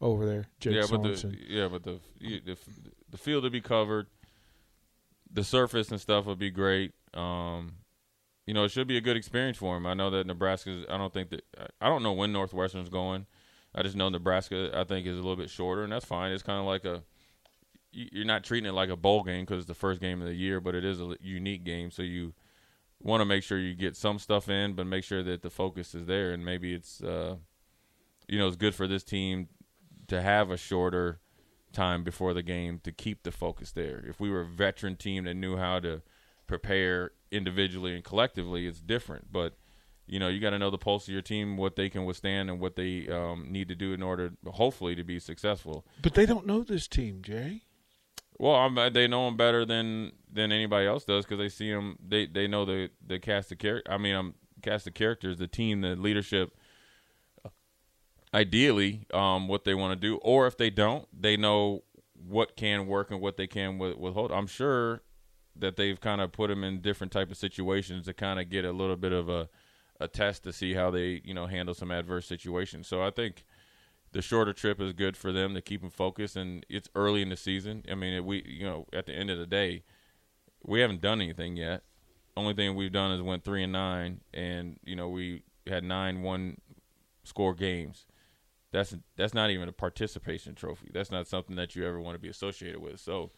over 0.00 0.26
there. 0.26 0.46
Jake 0.60 0.74
yeah, 0.74 0.86
but 0.90 1.02
the 1.02 1.36
yeah, 1.48 1.68
but 1.68 1.84
the 1.84 2.00
the 2.20 2.56
the 3.10 3.18
field 3.18 3.44
to 3.44 3.50
be 3.50 3.60
covered, 3.60 4.08
the 5.32 5.44
surface 5.44 5.90
and 5.90 6.00
stuff 6.00 6.26
would 6.26 6.38
be 6.38 6.50
great. 6.50 6.92
Um, 7.14 7.74
you 8.46 8.54
know, 8.54 8.64
it 8.64 8.70
should 8.70 8.86
be 8.86 8.96
a 8.96 9.00
good 9.00 9.16
experience 9.16 9.56
for 9.56 9.76
him. 9.76 9.86
I 9.86 9.94
know 9.94 10.10
that 10.10 10.26
Nebraska's. 10.26 10.84
I 10.88 10.98
don't 10.98 11.12
think 11.12 11.30
that 11.30 11.44
I 11.80 11.88
don't 11.88 12.02
know 12.02 12.12
when 12.12 12.32
Northwestern's 12.32 12.88
going. 12.88 13.26
I 13.74 13.82
just 13.82 13.96
know 13.96 14.08
Nebraska. 14.08 14.70
I 14.74 14.84
think 14.84 15.06
is 15.06 15.14
a 15.18 15.22
little 15.22 15.36
bit 15.36 15.50
shorter, 15.50 15.82
and 15.82 15.92
that's 15.92 16.04
fine. 16.04 16.32
It's 16.32 16.42
kind 16.42 16.60
of 16.60 16.66
like 16.66 16.84
a 16.84 17.02
you- 17.92 18.08
you're 18.12 18.24
not 18.24 18.44
treating 18.44 18.68
it 18.68 18.72
like 18.72 18.90
a 18.90 18.96
bowl 18.96 19.22
game 19.22 19.44
because 19.44 19.58
it's 19.58 19.68
the 19.68 19.74
first 19.74 20.00
game 20.00 20.20
of 20.20 20.26
the 20.28 20.34
year, 20.34 20.60
but 20.60 20.74
it 20.74 20.84
is 20.84 21.00
a 21.00 21.16
unique 21.20 21.64
game. 21.64 21.90
So 21.90 22.02
you 22.02 22.34
want 23.00 23.20
to 23.20 23.24
make 23.24 23.42
sure 23.42 23.58
you 23.58 23.74
get 23.74 23.96
some 23.96 24.18
stuff 24.18 24.48
in, 24.48 24.74
but 24.74 24.86
make 24.86 25.04
sure 25.04 25.22
that 25.22 25.42
the 25.42 25.50
focus 25.50 25.94
is 25.94 26.06
there. 26.06 26.32
And 26.32 26.44
maybe 26.44 26.74
it's 26.74 27.02
uh, 27.02 27.36
you 28.28 28.38
know 28.38 28.46
it's 28.46 28.56
good 28.56 28.74
for 28.74 28.86
this 28.86 29.04
team 29.04 29.48
to 30.08 30.20
have 30.20 30.50
a 30.50 30.56
shorter 30.56 31.20
time 31.72 32.04
before 32.04 32.34
the 32.34 32.42
game 32.42 32.78
to 32.84 32.92
keep 32.92 33.22
the 33.22 33.32
focus 33.32 33.72
there. 33.72 34.04
If 34.06 34.20
we 34.20 34.30
were 34.30 34.42
a 34.42 34.46
veteran 34.46 34.96
team 34.96 35.24
that 35.24 35.34
knew 35.34 35.56
how 35.56 35.80
to 35.80 36.02
prepare 36.46 37.12
individually 37.30 37.94
and 37.94 38.04
collectively, 38.04 38.66
it's 38.66 38.80
different. 38.80 39.32
But 39.32 39.56
you 40.06 40.18
know, 40.18 40.28
you 40.28 40.40
got 40.40 40.50
to 40.50 40.58
know 40.58 40.70
the 40.70 40.78
pulse 40.78 41.08
of 41.08 41.12
your 41.12 41.22
team, 41.22 41.56
what 41.56 41.76
they 41.76 41.88
can 41.88 42.04
withstand, 42.04 42.50
and 42.50 42.60
what 42.60 42.76
they 42.76 43.08
um, 43.08 43.46
need 43.50 43.68
to 43.68 43.74
do 43.74 43.92
in 43.94 44.02
order, 44.02 44.32
hopefully, 44.46 44.94
to 44.94 45.04
be 45.04 45.18
successful. 45.18 45.86
but 46.02 46.14
they 46.14 46.26
don't 46.26 46.46
know 46.46 46.62
this 46.62 46.86
team, 46.86 47.22
Jay. 47.22 47.62
Well, 48.38 48.54
I'm, 48.54 48.76
uh, 48.76 48.90
they 48.90 49.06
know 49.06 49.26
them 49.26 49.36
better 49.36 49.64
than 49.64 50.12
than 50.30 50.52
anybody 50.52 50.86
else 50.86 51.04
does 51.04 51.24
because 51.24 51.38
they 51.38 51.48
see 51.48 51.70
them. 51.70 51.98
They 52.06 52.26
they 52.26 52.46
know 52.46 52.64
the 52.64 52.90
the 53.06 53.18
cast 53.18 53.52
of 53.52 53.58
character. 53.58 53.90
I 53.90 53.96
mean, 53.96 54.14
um, 54.14 54.34
cast 54.62 54.86
of 54.86 54.94
characters, 54.94 55.38
the 55.38 55.46
team, 55.46 55.80
the 55.80 55.96
leadership. 55.96 56.56
Ideally, 58.32 59.06
um, 59.14 59.46
what 59.46 59.62
they 59.62 59.74
want 59.74 59.92
to 59.92 60.08
do, 60.08 60.16
or 60.16 60.48
if 60.48 60.56
they 60.56 60.68
don't, 60.68 61.06
they 61.16 61.36
know 61.36 61.84
what 62.14 62.56
can 62.56 62.88
work 62.88 63.12
and 63.12 63.20
what 63.20 63.36
they 63.36 63.46
can 63.46 63.78
with, 63.78 63.96
withhold. 63.96 64.32
I'm 64.32 64.48
sure 64.48 65.02
that 65.56 65.76
they've 65.76 66.00
kind 66.00 66.20
of 66.20 66.32
put 66.32 66.48
them 66.48 66.64
in 66.64 66.80
different 66.80 67.12
type 67.12 67.30
of 67.30 67.36
situations 67.36 68.06
to 68.06 68.12
kind 68.12 68.40
of 68.40 68.50
get 68.50 68.64
a 68.64 68.72
little 68.72 68.96
bit 68.96 69.12
of 69.12 69.28
a 69.28 69.48
a 70.00 70.08
test 70.08 70.42
to 70.42 70.52
see 70.52 70.74
how 70.74 70.90
they 70.90 71.20
you 71.24 71.34
know 71.34 71.46
handle 71.46 71.74
some 71.74 71.90
adverse 71.90 72.26
situations. 72.26 72.86
So 72.86 73.02
I 73.02 73.10
think 73.10 73.44
the 74.12 74.22
shorter 74.22 74.52
trip 74.52 74.80
is 74.80 74.92
good 74.92 75.16
for 75.16 75.32
them 75.32 75.54
to 75.54 75.60
keep 75.60 75.80
them 75.80 75.90
focused, 75.90 76.36
and 76.36 76.64
it's 76.68 76.88
early 76.94 77.22
in 77.22 77.28
the 77.28 77.36
season. 77.36 77.84
I 77.90 77.94
mean, 77.94 78.24
we 78.24 78.42
you 78.46 78.64
know 78.64 78.86
at 78.92 79.06
the 79.06 79.12
end 79.12 79.30
of 79.30 79.38
the 79.38 79.46
day, 79.46 79.84
we 80.62 80.80
haven't 80.80 81.00
done 81.00 81.20
anything 81.20 81.56
yet. 81.56 81.82
Only 82.36 82.54
thing 82.54 82.74
we've 82.74 82.92
done 82.92 83.12
is 83.12 83.22
went 83.22 83.44
three 83.44 83.62
and 83.62 83.72
nine, 83.72 84.20
and 84.32 84.78
you 84.84 84.96
know 84.96 85.08
we 85.08 85.42
had 85.66 85.84
nine 85.84 86.22
one 86.22 86.58
score 87.22 87.54
games. 87.54 88.06
That's 88.72 88.94
that's 89.16 89.34
not 89.34 89.50
even 89.50 89.68
a 89.68 89.72
participation 89.72 90.54
trophy. 90.54 90.90
That's 90.92 91.10
not 91.10 91.28
something 91.28 91.56
that 91.56 91.76
you 91.76 91.86
ever 91.86 92.00
want 92.00 92.16
to 92.16 92.20
be 92.20 92.28
associated 92.28 92.80
with. 92.80 92.98
So, 92.98 93.30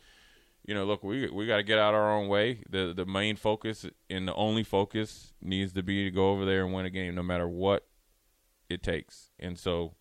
you 0.66 0.74
know, 0.74 0.85
look, 0.85 1.05
we 1.05 1.31
we 1.31 1.46
got 1.46 1.59
to 1.59 1.62
get 1.62 1.79
out 1.79 1.94
our 1.94 2.12
own 2.12 2.26
way. 2.29 2.62
The 2.68 2.92
the 2.94 3.07
main 3.07 3.37
focus 3.37 3.87
and 4.11 4.26
the 4.26 4.35
only 4.35 4.64
focus 4.64 5.33
needs 5.40 5.72
to 5.74 5.83
be 5.83 6.05
to 6.05 6.11
go 6.11 6.31
over 6.31 6.44
there 6.44 6.64
and 6.64 6.74
win 6.74 6.85
a 6.85 6.90
game, 6.90 7.14
no 7.14 7.22
matter 7.22 7.46
what 7.46 7.87
it 8.68 8.83
takes. 8.83 9.31
And 9.38 9.57
so, 9.57 9.94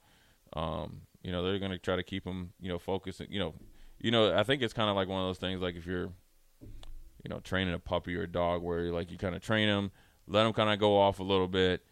um, 0.53 1.01
you 1.21 1.31
know, 1.31 1.43
they're 1.43 1.59
going 1.59 1.71
to 1.71 1.77
try 1.77 1.95
to 1.95 2.03
keep 2.03 2.23
them, 2.23 2.53
you 2.59 2.67
know, 2.67 2.79
focused. 2.79 3.21
You 3.29 3.39
know, 3.39 3.53
you 3.99 4.09
know, 4.09 4.35
I 4.35 4.41
think 4.41 4.63
it's 4.63 4.73
kind 4.73 4.89
of 4.89 4.95
like 4.95 5.07
one 5.07 5.21
of 5.21 5.27
those 5.27 5.37
things, 5.37 5.61
like 5.61 5.75
if 5.75 5.85
you're, 5.85 6.09
you 6.61 7.29
know, 7.29 7.39
training 7.41 7.75
a 7.75 7.79
puppy 7.79 8.15
or 8.15 8.23
a 8.23 8.27
dog, 8.27 8.63
where 8.63 8.91
like 8.91 9.11
you 9.11 9.19
kind 9.19 9.35
of 9.35 9.43
train 9.43 9.67
them, 9.67 9.91
let 10.27 10.43
them 10.43 10.53
kind 10.53 10.71
of 10.71 10.79
go 10.79 10.97
off 10.97 11.19
a 11.19 11.23
little 11.23 11.47
bit, 11.47 11.83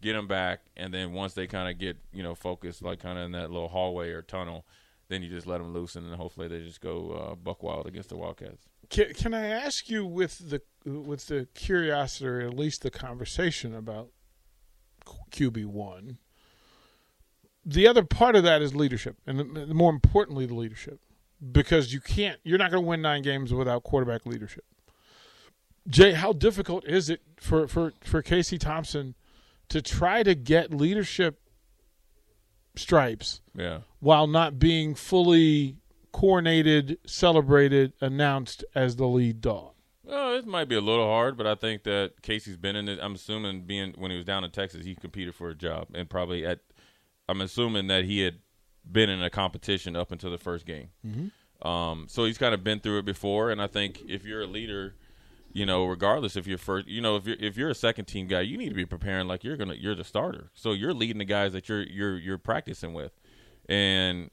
get 0.00 0.12
them 0.12 0.28
back, 0.28 0.60
and 0.76 0.94
then 0.94 1.12
once 1.12 1.34
they 1.34 1.48
kind 1.48 1.68
of 1.68 1.76
get, 1.76 1.96
you 2.12 2.22
know, 2.22 2.36
focused, 2.36 2.82
like 2.82 3.00
kind 3.00 3.18
of 3.18 3.24
in 3.24 3.32
that 3.32 3.50
little 3.50 3.68
hallway 3.68 4.10
or 4.10 4.22
tunnel, 4.22 4.64
then 5.08 5.22
you 5.22 5.28
just 5.28 5.46
let 5.46 5.58
them 5.58 5.72
loose, 5.72 5.96
and 5.96 6.10
then 6.10 6.16
hopefully 6.16 6.48
they 6.48 6.60
just 6.60 6.80
go 6.80 7.12
uh, 7.12 7.34
buck 7.34 7.62
wild 7.62 7.86
against 7.86 8.08
the 8.08 8.16
Wildcats. 8.16 8.66
Can, 8.90 9.14
can 9.14 9.34
I 9.34 9.46
ask 9.46 9.88
you 9.88 10.04
with 10.04 10.50
the 10.50 10.62
with 10.84 11.26
the 11.26 11.48
curiosity 11.54 12.26
or 12.26 12.40
at 12.40 12.54
least 12.54 12.82
the 12.82 12.90
conversation 12.90 13.74
about 13.74 14.08
QB 15.30 15.66
one? 15.66 16.18
The 17.64 17.86
other 17.88 18.04
part 18.04 18.36
of 18.36 18.44
that 18.44 18.62
is 18.62 18.74
leadership, 18.76 19.16
and 19.26 19.68
more 19.74 19.90
importantly, 19.90 20.46
the 20.46 20.54
leadership, 20.54 21.00
because 21.52 21.92
you 21.92 22.00
can't. 22.00 22.38
You're 22.44 22.58
not 22.58 22.70
going 22.70 22.82
to 22.82 22.88
win 22.88 23.02
nine 23.02 23.22
games 23.22 23.52
without 23.52 23.82
quarterback 23.82 24.24
leadership. 24.24 24.64
Jay, 25.88 26.12
how 26.12 26.32
difficult 26.32 26.84
is 26.86 27.10
it 27.10 27.22
for 27.38 27.66
for 27.66 27.92
for 28.02 28.22
Casey 28.22 28.58
Thompson 28.58 29.14
to 29.68 29.82
try 29.82 30.22
to 30.22 30.34
get 30.34 30.72
leadership 30.72 31.40
stripes 32.76 33.40
Yeah. 33.56 33.80
while 34.00 34.26
not 34.26 34.58
being 34.58 34.94
fully 34.94 35.76
coronated, 36.12 36.96
celebrated, 37.06 37.92
announced 38.00 38.64
as 38.74 38.96
the 38.96 39.06
lead 39.06 39.40
dog. 39.40 39.72
Well, 40.04 40.36
it 40.36 40.46
might 40.46 40.68
be 40.68 40.76
a 40.76 40.80
little 40.80 41.06
hard, 41.06 41.36
but 41.36 41.46
I 41.46 41.54
think 41.56 41.82
that 41.82 42.22
Casey's 42.22 42.56
been 42.56 42.76
in 42.76 42.88
it. 42.88 42.98
I'm 43.02 43.14
assuming 43.16 43.62
being 43.62 43.92
when 43.98 44.10
he 44.10 44.16
was 44.16 44.24
down 44.24 44.44
in 44.44 44.50
Texas, 44.50 44.84
he 44.86 44.94
competed 44.94 45.34
for 45.34 45.50
a 45.50 45.54
job, 45.54 45.88
and 45.94 46.08
probably 46.08 46.46
at. 46.46 46.60
I'm 47.28 47.40
assuming 47.40 47.88
that 47.88 48.04
he 48.04 48.20
had 48.20 48.36
been 48.90 49.10
in 49.10 49.20
a 49.20 49.28
competition 49.30 49.96
up 49.96 50.12
until 50.12 50.30
the 50.30 50.38
first 50.38 50.64
game. 50.64 50.90
Mm-hmm. 51.04 51.66
Um, 51.66 52.06
so 52.08 52.24
he's 52.24 52.38
kind 52.38 52.54
of 52.54 52.62
been 52.62 52.78
through 52.78 52.98
it 52.98 53.04
before, 53.04 53.50
and 53.50 53.60
I 53.60 53.66
think 53.66 54.00
if 54.08 54.24
you're 54.24 54.42
a 54.42 54.46
leader, 54.46 54.94
you 55.56 55.64
know, 55.64 55.86
regardless 55.86 56.36
if 56.36 56.46
you're 56.46 56.58
first, 56.58 56.86
you 56.86 57.00
know, 57.00 57.16
if 57.16 57.26
you're 57.26 57.38
if 57.40 57.56
you're 57.56 57.70
a 57.70 57.74
second 57.74 58.04
team 58.04 58.26
guy, 58.26 58.42
you 58.42 58.58
need 58.58 58.68
to 58.68 58.74
be 58.74 58.84
preparing 58.84 59.26
like 59.26 59.42
you're 59.42 59.56
gonna 59.56 59.72
you're 59.72 59.94
the 59.94 60.04
starter. 60.04 60.50
So 60.52 60.72
you're 60.72 60.92
leading 60.92 61.16
the 61.16 61.24
guys 61.24 61.54
that 61.54 61.66
you're 61.66 61.82
you're 61.84 62.18
you're 62.18 62.36
practicing 62.36 62.92
with, 62.92 63.18
and 63.66 64.30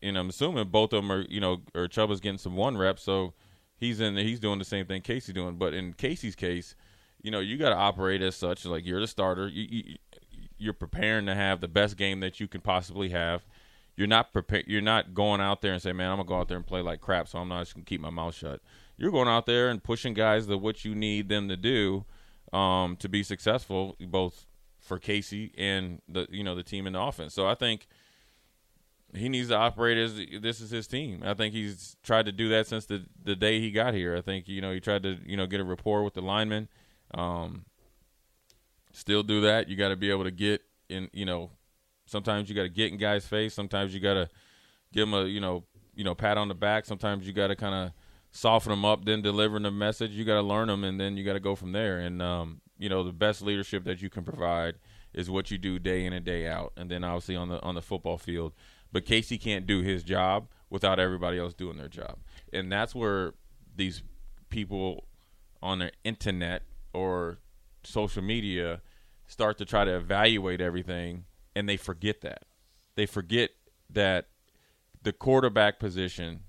and 0.00 0.16
I'm 0.16 0.30
assuming 0.30 0.68
both 0.68 0.94
of 0.94 1.02
them 1.02 1.12
are 1.12 1.26
you 1.28 1.40
know 1.40 1.60
or 1.74 1.88
Chubba's 1.88 2.20
getting 2.20 2.38
some 2.38 2.56
one 2.56 2.78
rep, 2.78 2.98
so 2.98 3.34
he's 3.76 4.00
in 4.00 4.16
he's 4.16 4.40
doing 4.40 4.58
the 4.58 4.64
same 4.64 4.86
thing 4.86 5.02
Casey's 5.02 5.34
doing. 5.34 5.58
But 5.58 5.74
in 5.74 5.92
Casey's 5.92 6.34
case, 6.34 6.74
you 7.20 7.30
know, 7.30 7.40
you 7.40 7.58
got 7.58 7.68
to 7.68 7.76
operate 7.76 8.22
as 8.22 8.34
such 8.34 8.64
like 8.64 8.86
you're 8.86 9.00
the 9.00 9.06
starter. 9.06 9.48
You, 9.48 9.66
you 9.70 9.96
you're 10.56 10.72
preparing 10.72 11.26
to 11.26 11.34
have 11.34 11.60
the 11.60 11.68
best 11.68 11.98
game 11.98 12.20
that 12.20 12.40
you 12.40 12.48
can 12.48 12.62
possibly 12.62 13.10
have. 13.10 13.44
You're 13.94 14.06
not 14.06 14.32
prepared. 14.32 14.64
You're 14.68 14.80
not 14.80 15.12
going 15.12 15.42
out 15.42 15.60
there 15.60 15.74
and 15.74 15.82
say, 15.82 15.92
"Man, 15.92 16.10
I'm 16.10 16.16
gonna 16.16 16.28
go 16.28 16.40
out 16.40 16.48
there 16.48 16.56
and 16.56 16.66
play 16.66 16.80
like 16.80 17.02
crap," 17.02 17.28
so 17.28 17.40
I'm 17.40 17.48
not 17.48 17.60
just 17.60 17.74
gonna 17.74 17.84
keep 17.84 18.00
my 18.00 18.08
mouth 18.08 18.34
shut. 18.34 18.62
You're 18.96 19.10
going 19.10 19.28
out 19.28 19.46
there 19.46 19.68
and 19.68 19.82
pushing 19.82 20.14
guys 20.14 20.46
to 20.46 20.58
what 20.58 20.84
you 20.84 20.94
need 20.94 21.28
them 21.28 21.48
to 21.48 21.56
do 21.56 22.04
um, 22.52 22.96
to 22.96 23.08
be 23.08 23.22
successful, 23.22 23.96
both 24.00 24.46
for 24.80 24.98
Casey 24.98 25.52
and 25.56 26.02
the 26.08 26.26
you 26.30 26.44
know 26.44 26.54
the 26.54 26.62
team 26.62 26.86
in 26.86 26.92
the 26.92 27.00
offense. 27.00 27.34
So 27.34 27.46
I 27.46 27.54
think 27.54 27.86
he 29.14 29.28
needs 29.28 29.48
to 29.48 29.56
operate 29.56 29.98
as 29.98 30.20
this 30.40 30.60
is 30.60 30.70
his 30.70 30.86
team. 30.86 31.22
I 31.24 31.34
think 31.34 31.54
he's 31.54 31.96
tried 32.02 32.26
to 32.26 32.32
do 32.32 32.48
that 32.50 32.66
since 32.66 32.86
the 32.86 33.04
the 33.22 33.36
day 33.36 33.60
he 33.60 33.70
got 33.70 33.94
here. 33.94 34.16
I 34.16 34.20
think 34.20 34.48
you 34.48 34.60
know 34.60 34.72
he 34.72 34.80
tried 34.80 35.02
to 35.04 35.18
you 35.24 35.36
know 35.36 35.46
get 35.46 35.60
a 35.60 35.64
rapport 35.64 36.02
with 36.02 36.14
the 36.14 36.22
linemen. 36.22 36.68
Um, 37.14 37.64
still 38.92 39.22
do 39.22 39.42
that. 39.42 39.68
You 39.68 39.76
got 39.76 39.88
to 39.88 39.96
be 39.96 40.10
able 40.10 40.24
to 40.24 40.30
get 40.30 40.62
in. 40.88 41.08
You 41.12 41.26
know, 41.26 41.50
sometimes 42.06 42.48
you 42.48 42.54
got 42.54 42.62
to 42.62 42.68
get 42.68 42.92
in 42.92 42.98
guys' 42.98 43.26
face. 43.26 43.54
Sometimes 43.54 43.94
you 43.94 44.00
got 44.00 44.14
to 44.14 44.28
give 44.92 45.08
them 45.08 45.14
a 45.14 45.24
you 45.24 45.40
know 45.40 45.64
you 45.94 46.04
know 46.04 46.14
pat 46.14 46.38
on 46.38 46.48
the 46.48 46.54
back. 46.54 46.86
Sometimes 46.86 47.26
you 47.26 47.32
got 47.32 47.48
to 47.48 47.56
kind 47.56 47.74
of 47.74 47.92
soften 48.32 48.70
them 48.70 48.84
up, 48.84 49.04
then 49.04 49.22
delivering 49.22 49.62
the 49.62 49.70
message. 49.70 50.10
You 50.12 50.24
got 50.24 50.34
to 50.34 50.42
learn 50.42 50.68
them, 50.68 50.82
and 50.82 50.98
then 50.98 51.16
you 51.16 51.24
got 51.24 51.34
to 51.34 51.40
go 51.40 51.54
from 51.54 51.72
there. 51.72 51.98
And 51.98 52.20
um, 52.20 52.60
you 52.78 52.88
know, 52.88 53.04
the 53.04 53.12
best 53.12 53.42
leadership 53.42 53.84
that 53.84 54.02
you 54.02 54.10
can 54.10 54.24
provide 54.24 54.76
is 55.14 55.30
what 55.30 55.50
you 55.50 55.58
do 55.58 55.78
day 55.78 56.04
in 56.04 56.12
and 56.12 56.24
day 56.24 56.48
out, 56.48 56.72
and 56.76 56.90
then 56.90 57.04
obviously 57.04 57.36
on 57.36 57.48
the 57.48 57.60
on 57.62 57.74
the 57.74 57.82
football 57.82 58.18
field. 58.18 58.52
But 58.90 59.06
Casey 59.06 59.38
can't 59.38 59.66
do 59.66 59.80
his 59.80 60.02
job 60.02 60.48
without 60.68 60.98
everybody 60.98 61.38
else 61.38 61.54
doing 61.54 61.76
their 61.76 61.88
job, 61.88 62.18
and 62.52 62.72
that's 62.72 62.94
where 62.94 63.34
these 63.76 64.02
people 64.48 65.04
on 65.62 65.78
the 65.78 65.92
internet 66.04 66.62
or 66.92 67.38
social 67.84 68.22
media 68.22 68.80
start 69.26 69.58
to 69.58 69.64
try 69.64 69.84
to 69.84 69.94
evaluate 69.94 70.60
everything, 70.60 71.24
and 71.54 71.68
they 71.68 71.76
forget 71.76 72.20
that. 72.22 72.44
They 72.96 73.06
forget 73.06 73.50
that 73.90 74.28
the 75.02 75.12
quarterback 75.12 75.78
position 75.78 76.40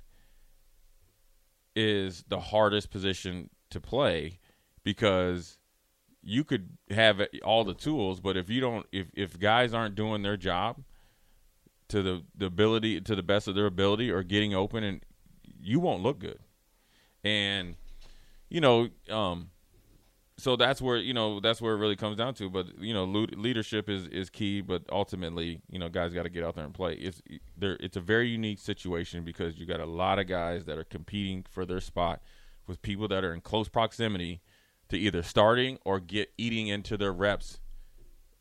is 1.76 2.24
the 2.28 2.40
hardest 2.40 2.92
position 2.92 3.50
to 3.70 3.80
play 3.80 4.40
because 4.84 5.58
you 6.22 6.44
could 6.44 6.70
have 6.90 7.22
all 7.44 7.64
the 7.64 7.74
tools, 7.74 8.20
but 8.20 8.38
if 8.38 8.50
you 8.50 8.62
don't, 8.62 8.86
if 8.92 9.08
if 9.14 9.40
guys 9.40 9.74
aren't 9.74 9.96
doing 9.96 10.22
their 10.22 10.38
job 10.38 10.84
to 11.90 12.02
the 12.02 12.24
the 12.36 12.46
ability 12.46 13.02
to 13.02 13.16
the 13.16 13.24
best 13.24 13.48
of 13.48 13.56
their 13.56 13.66
ability 13.66 14.10
or 14.10 14.24
getting 14.24 14.54
open, 14.54 14.84
and 14.84 15.06
you 15.62 15.80
won't 15.80 16.02
look 16.02 16.20
good. 16.20 16.40
And 17.24 17.76
you 18.50 18.62
know, 18.62 18.90
um, 19.10 19.50
so 20.38 20.56
that's 20.56 20.82
where 20.82 20.98
you 20.98 21.14
know 21.14 21.40
that's 21.40 21.62
where 21.62 21.74
it 21.74 21.78
really 21.78 21.96
comes 21.96 22.18
down 22.18 22.34
to. 22.36 22.50
But 22.50 22.80
you 22.80 22.94
know, 22.94 23.06
leadership 23.06 23.90
is 23.90 24.08
is 24.08 24.30
key. 24.30 24.62
But 24.62 24.84
ultimately, 24.92 25.62
you 25.70 25.80
know, 25.80 25.90
guys 25.90 26.14
got 26.14 26.24
to 26.24 26.30
get 26.30 26.44
out 26.44 26.56
there 26.56 26.66
and 26.66 26.74
play. 26.74 26.94
It's 26.94 27.22
there. 27.58 27.78
It's 27.80 27.98
a 27.98 28.02
very 28.02 28.30
unique 28.30 28.60
situation 28.60 29.24
because 29.24 29.58
you 29.58 29.66
got 29.66 29.80
a 29.80 29.86
lot 29.86 30.20
of 30.20 30.28
guys 30.28 30.66
that 30.66 30.78
are 30.78 30.84
competing 30.84 31.46
for 31.50 31.66
their 31.66 31.80
spot 31.80 32.22
with 32.68 32.82
people 32.82 33.08
that 33.10 33.24
are 33.24 33.34
in 33.34 33.42
close 33.42 33.68
proximity 33.68 34.42
to 34.90 34.98
either 34.98 35.24
starting 35.24 35.78
or 35.86 36.00
get 36.00 36.32
eating 36.38 36.68
into 36.68 36.98
their 36.98 37.14
reps 37.14 37.60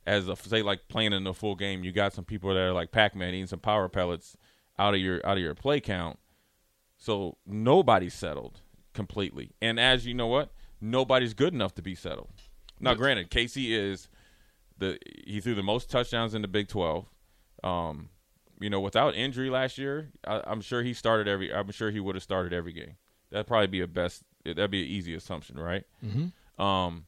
as 0.07 0.29
a 0.29 0.37
say 0.37 0.63
like 0.63 0.89
playing 0.89 1.13
in 1.13 1.27
a 1.27 1.35
full 1.35 1.55
game. 1.55 1.85
You 1.85 1.93
got 1.93 2.13
some 2.13 2.25
people 2.25 2.53
that 2.55 2.61
are 2.61 2.73
like 2.73 2.93
Pac-Man 2.93 3.35
eating 3.35 3.47
some 3.47 3.61
power 3.61 3.89
pellets 3.89 4.37
out 4.79 4.95
of 4.95 5.01
your 5.01 5.25
out 5.27 5.37
of 5.37 5.43
your 5.43 5.55
play 5.55 5.81
count. 5.81 6.19
So 6.97 7.37
nobody's 7.47 8.15
settled 8.15 8.61
completely. 8.95 9.51
And 9.61 9.79
as 9.79 10.07
you 10.07 10.15
know 10.15 10.27
what, 10.27 10.53
nobody's 10.83 11.33
good 11.33 11.55
enough 11.55 11.75
to 11.77 11.83
be 11.83 11.95
settled. 11.95 12.29
Now, 12.81 12.95
granted, 12.95 13.31
Casey 13.31 13.75
is 13.75 14.09
the 14.79 14.99
he 15.25 15.41
threw 15.41 15.55
the 15.55 15.63
most 15.63 15.89
touchdowns 15.89 16.35
in 16.35 16.43
the 16.43 16.49
Big 16.49 16.69
Twelve. 16.69 17.07
Um, 17.63 18.11
you 18.61 18.69
know, 18.69 18.81
without 18.81 19.15
injury 19.15 19.51
last 19.51 19.79
year, 19.79 20.11
I, 20.27 20.43
I'm 20.45 20.61
sure 20.61 20.83
he 20.83 20.93
started 20.93 21.29
every. 21.29 21.55
I'm 21.55 21.71
sure 21.71 21.91
he 21.91 22.01
would 22.01 22.17
have 22.17 22.25
started 22.25 22.53
every 22.53 22.73
game. 22.73 22.97
That'd 23.31 23.47
probably 23.47 23.69
be 23.69 23.81
a 23.81 23.87
best. 23.87 24.25
That'd 24.45 24.71
be 24.71 24.83
an 24.83 24.89
easy 24.89 25.15
assumption, 25.15 25.59
right? 25.59 25.85
Mm-hmm. 26.05 26.63
Um, 26.63 27.07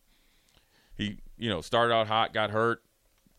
he 0.96 1.18
you 1.36 1.50
know 1.50 1.60
started 1.60 1.92
out 1.92 2.06
hot, 2.06 2.32
got 2.32 2.50
hurt, 2.50 2.82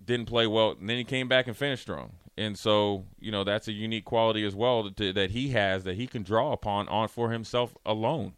didn't 0.04 0.28
play 0.28 0.46
well, 0.46 0.76
and 0.80 0.90
then 0.90 0.98
he 0.98 1.06
came 1.06 1.30
back 1.30 1.48
and 1.48 1.56
finished 1.56 1.84
strong. 1.84 2.12
And 2.38 2.60
so 2.60 3.06
you 3.20 3.32
know 3.32 3.46
that's 3.46 3.70
a 3.70 3.72
unique 3.72 4.06
quality 4.06 4.46
as 4.46 4.56
well 4.56 4.84
that, 4.84 5.16
that 5.16 5.32
he 5.32 5.50
has 5.50 5.86
that 5.86 5.96
he 5.96 6.06
can 6.06 6.24
draw 6.24 6.52
upon 6.52 6.90
on 6.90 7.08
for 7.08 7.32
himself 7.32 7.76
alone. 7.86 8.34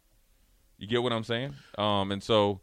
You 0.78 0.86
get 0.86 1.02
what 1.02 1.12
I'm 1.12 1.24
saying? 1.24 1.54
Um, 1.76 2.12
and 2.12 2.22
so, 2.22 2.60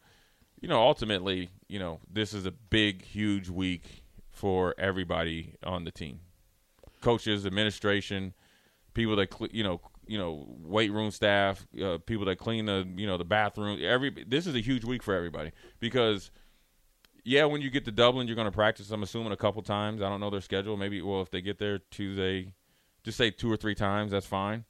you 0.61 0.69
know, 0.69 0.81
ultimately, 0.81 1.49
you 1.67 1.79
know, 1.79 1.99
this 2.11 2.33
is 2.33 2.45
a 2.45 2.51
big, 2.51 3.03
huge 3.03 3.49
week 3.49 4.03
for 4.31 4.73
everybody 4.77 5.55
on 5.63 5.83
the 5.83 5.91
team, 5.91 6.21
coaches, 7.01 7.45
administration, 7.45 8.33
people 8.93 9.17
that 9.17 9.33
you 9.51 9.63
know, 9.63 9.81
you 10.07 10.17
know, 10.17 10.45
weight 10.61 10.91
room 10.91 11.11
staff, 11.11 11.65
uh, 11.81 11.97
people 12.05 12.25
that 12.25 12.37
clean 12.37 12.65
the 12.65 12.87
you 12.95 13.05
know 13.05 13.17
the 13.17 13.25
bathroom. 13.25 13.79
Every 13.83 14.25
this 14.27 14.47
is 14.47 14.55
a 14.55 14.61
huge 14.61 14.83
week 14.83 15.03
for 15.03 15.13
everybody 15.13 15.51
because. 15.79 16.31
Yeah, 17.27 17.45
when 17.45 17.59
you 17.59 17.71
get 17.71 17.85
to 17.85 17.91
Dublin, 17.91 18.27
you're 18.27 18.35
going 18.35 18.45
to 18.45 18.51
practice. 18.51 18.91
I'm 18.91 19.01
assuming 19.01 19.31
a 19.31 19.35
couple 19.35 19.59
times. 19.63 19.99
I 20.03 20.09
don't 20.09 20.19
know 20.19 20.29
their 20.29 20.41
schedule. 20.41 20.77
Maybe 20.77 21.01
well, 21.01 21.23
if 21.23 21.31
they 21.31 21.41
get 21.41 21.57
there 21.57 21.79
Tuesday, 21.89 22.53
just 23.03 23.17
say 23.17 23.31
two 23.31 23.51
or 23.51 23.57
three 23.57 23.73
times. 23.73 24.11
That's 24.11 24.27
fine. 24.27 24.63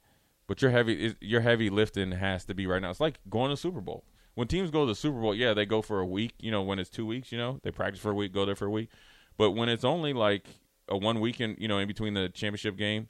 But 0.48 0.62
your 0.62 0.70
heavy 0.70 1.14
your 1.20 1.40
heavy 1.40 1.70
lifting 1.70 2.12
has 2.12 2.44
to 2.44 2.54
be 2.54 2.66
right 2.66 2.80
now. 2.80 2.90
It's 2.90 3.00
like 3.00 3.18
going 3.28 3.50
to 3.50 3.56
Super 3.56 3.80
Bowl. 3.80 4.04
When 4.34 4.46
teams 4.48 4.70
go 4.70 4.80
to 4.84 4.86
the 4.86 4.94
Super 4.94 5.20
Bowl, 5.20 5.34
yeah, 5.34 5.54
they 5.54 5.64
go 5.66 5.82
for 5.82 5.98
a 6.00 6.06
week. 6.06 6.34
You 6.40 6.50
know, 6.50 6.62
when 6.62 6.78
it's 6.78 6.90
two 6.90 7.06
weeks, 7.06 7.32
you 7.32 7.38
know, 7.38 7.58
they 7.62 7.70
practice 7.70 8.00
for 8.00 8.10
a 8.10 8.14
week, 8.14 8.32
go 8.32 8.44
there 8.44 8.54
for 8.54 8.66
a 8.66 8.70
week. 8.70 8.90
But 9.38 9.52
when 9.52 9.68
it's 9.68 9.84
only 9.84 10.12
like 10.12 10.46
a 10.88 10.96
one 10.96 11.20
weekend, 11.20 11.56
you 11.58 11.68
know, 11.68 11.78
in 11.78 11.88
between 11.88 12.14
the 12.14 12.28
championship 12.28 12.76
game, 12.76 13.08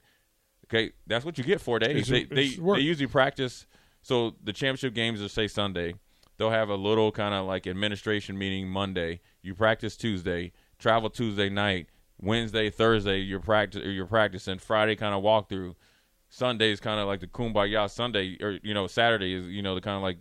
okay, 0.65 0.93
that's 1.05 1.25
what 1.25 1.37
you 1.37 1.43
get 1.43 1.61
four 1.61 1.79
days. 1.79 2.09
It's- 2.09 2.27
They 2.29 2.35
they, 2.35 2.41
it's 2.47 2.57
work. 2.57 2.77
they 2.77 2.83
usually 2.83 3.07
practice. 3.07 3.67
So 4.01 4.35
the 4.43 4.53
championship 4.53 4.93
games 4.93 5.21
are 5.21 5.27
say 5.29 5.47
Sunday. 5.47 5.95
They'll 6.37 6.49
have 6.51 6.69
a 6.69 6.75
little 6.75 7.11
kind 7.11 7.33
of 7.33 7.45
like 7.45 7.67
administration 7.67 8.37
meeting 8.37 8.67
Monday. 8.69 9.21
You 9.41 9.53
practice 9.55 9.97
Tuesday, 9.97 10.53
travel 10.79 11.09
Tuesday 11.09 11.49
night, 11.49 11.87
Wednesday, 12.21 12.69
Thursday 12.69 13.19
you're 13.19 13.39
practice 13.39 13.83
or 13.83 13.91
you're 13.91 14.05
practicing. 14.05 14.59
Friday 14.59 14.95
kind 14.95 15.13
of 15.15 15.23
walkthrough. 15.23 15.75
Sunday 16.29 16.71
is 16.71 16.79
kind 16.79 16.99
of 16.99 17.07
like 17.07 17.19
the 17.19 17.27
kumbaya 17.27 17.89
Sunday, 17.89 18.37
or 18.41 18.59
you 18.63 18.73
know 18.73 18.87
Saturday 18.87 19.33
is 19.33 19.47
you 19.47 19.61
know 19.61 19.75
the 19.75 19.81
kind 19.81 19.97
of 19.97 20.03
like 20.03 20.17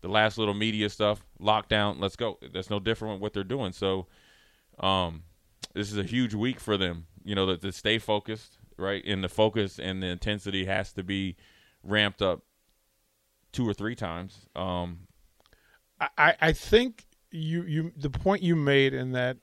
the 0.00 0.08
last 0.08 0.38
little 0.38 0.54
media 0.54 0.88
stuff. 0.88 1.22
Lockdown, 1.40 2.00
let's 2.00 2.16
go. 2.16 2.38
That's 2.52 2.70
no 2.70 2.80
different 2.80 3.14
with 3.14 3.22
what 3.22 3.32
they're 3.32 3.44
doing. 3.44 3.72
So, 3.72 4.06
um, 4.78 5.24
this 5.74 5.92
is 5.92 5.98
a 5.98 6.02
huge 6.02 6.34
week 6.34 6.60
for 6.60 6.76
them. 6.76 7.06
You 7.24 7.34
know 7.34 7.46
that 7.46 7.60
to 7.62 7.72
stay 7.72 7.98
focused, 7.98 8.58
right? 8.78 9.04
And 9.04 9.22
the 9.22 9.28
focus 9.28 9.78
and 9.78 10.02
the 10.02 10.08
intensity 10.08 10.64
has 10.64 10.92
to 10.94 11.02
be 11.02 11.36
ramped 11.82 12.22
up 12.22 12.42
two 13.52 13.68
or 13.68 13.74
three 13.74 13.94
times. 13.94 14.46
Um, 14.54 15.00
I, 16.16 16.34
I 16.40 16.52
think 16.52 17.04
you 17.30 17.62
you 17.62 17.92
the 17.96 18.10
point 18.10 18.42
you 18.42 18.56
made 18.56 18.94
in 18.94 19.12
that 19.12 19.36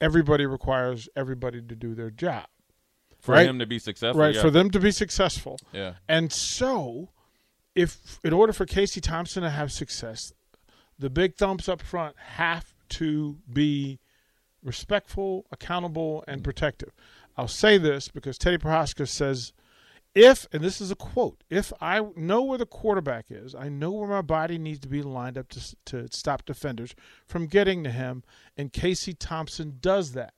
everybody 0.00 0.46
requires 0.46 1.08
everybody 1.16 1.60
to 1.60 1.74
do 1.74 1.94
their 1.94 2.10
job, 2.10 2.46
for 3.20 3.32
Right. 3.32 3.46
him 3.46 3.58
to 3.58 3.66
be 3.66 3.78
successful, 3.78 4.20
right? 4.20 4.34
yeah. 4.34 4.42
For 4.42 4.50
them 4.50 4.70
to 4.70 4.80
be 4.80 4.90
successful, 4.90 5.58
yeah. 5.72 5.94
and 6.08 6.32
so 6.32 7.10
if 7.74 8.18
in 8.24 8.32
order 8.32 8.52
for 8.52 8.66
Casey 8.66 9.00
Thompson 9.00 9.42
to 9.42 9.50
have 9.50 9.70
success, 9.72 10.32
the 10.98 11.10
big 11.10 11.36
thumbs 11.36 11.68
up 11.68 11.80
front 11.80 12.16
have 12.18 12.74
to 12.90 13.38
be 13.50 14.00
respectful, 14.62 15.46
accountable, 15.50 16.24
and 16.26 16.38
mm-hmm. 16.38 16.44
protective. 16.44 16.92
I'll 17.36 17.48
say 17.48 17.78
this 17.78 18.08
because 18.08 18.36
Teddy 18.36 18.58
Prochazka 18.58 19.08
says, 19.08 19.52
if, 20.14 20.46
and 20.52 20.62
this 20.62 20.80
is 20.80 20.90
a 20.90 20.96
quote, 20.96 21.44
if 21.48 21.72
I 21.80 22.04
know 22.16 22.42
where 22.42 22.58
the 22.58 22.66
quarterback 22.66 23.26
is, 23.30 23.54
I 23.54 23.68
know 23.68 23.92
where 23.92 24.08
my 24.08 24.22
body 24.22 24.58
needs 24.58 24.80
to 24.80 24.88
be 24.88 25.02
lined 25.02 25.38
up 25.38 25.48
to, 25.50 25.76
to 25.86 26.08
stop 26.10 26.44
defenders 26.44 26.94
from 27.26 27.46
getting 27.46 27.84
to 27.84 27.90
him, 27.90 28.24
and 28.56 28.72
Casey 28.72 29.14
Thompson 29.14 29.78
does 29.80 30.12
that. 30.12 30.34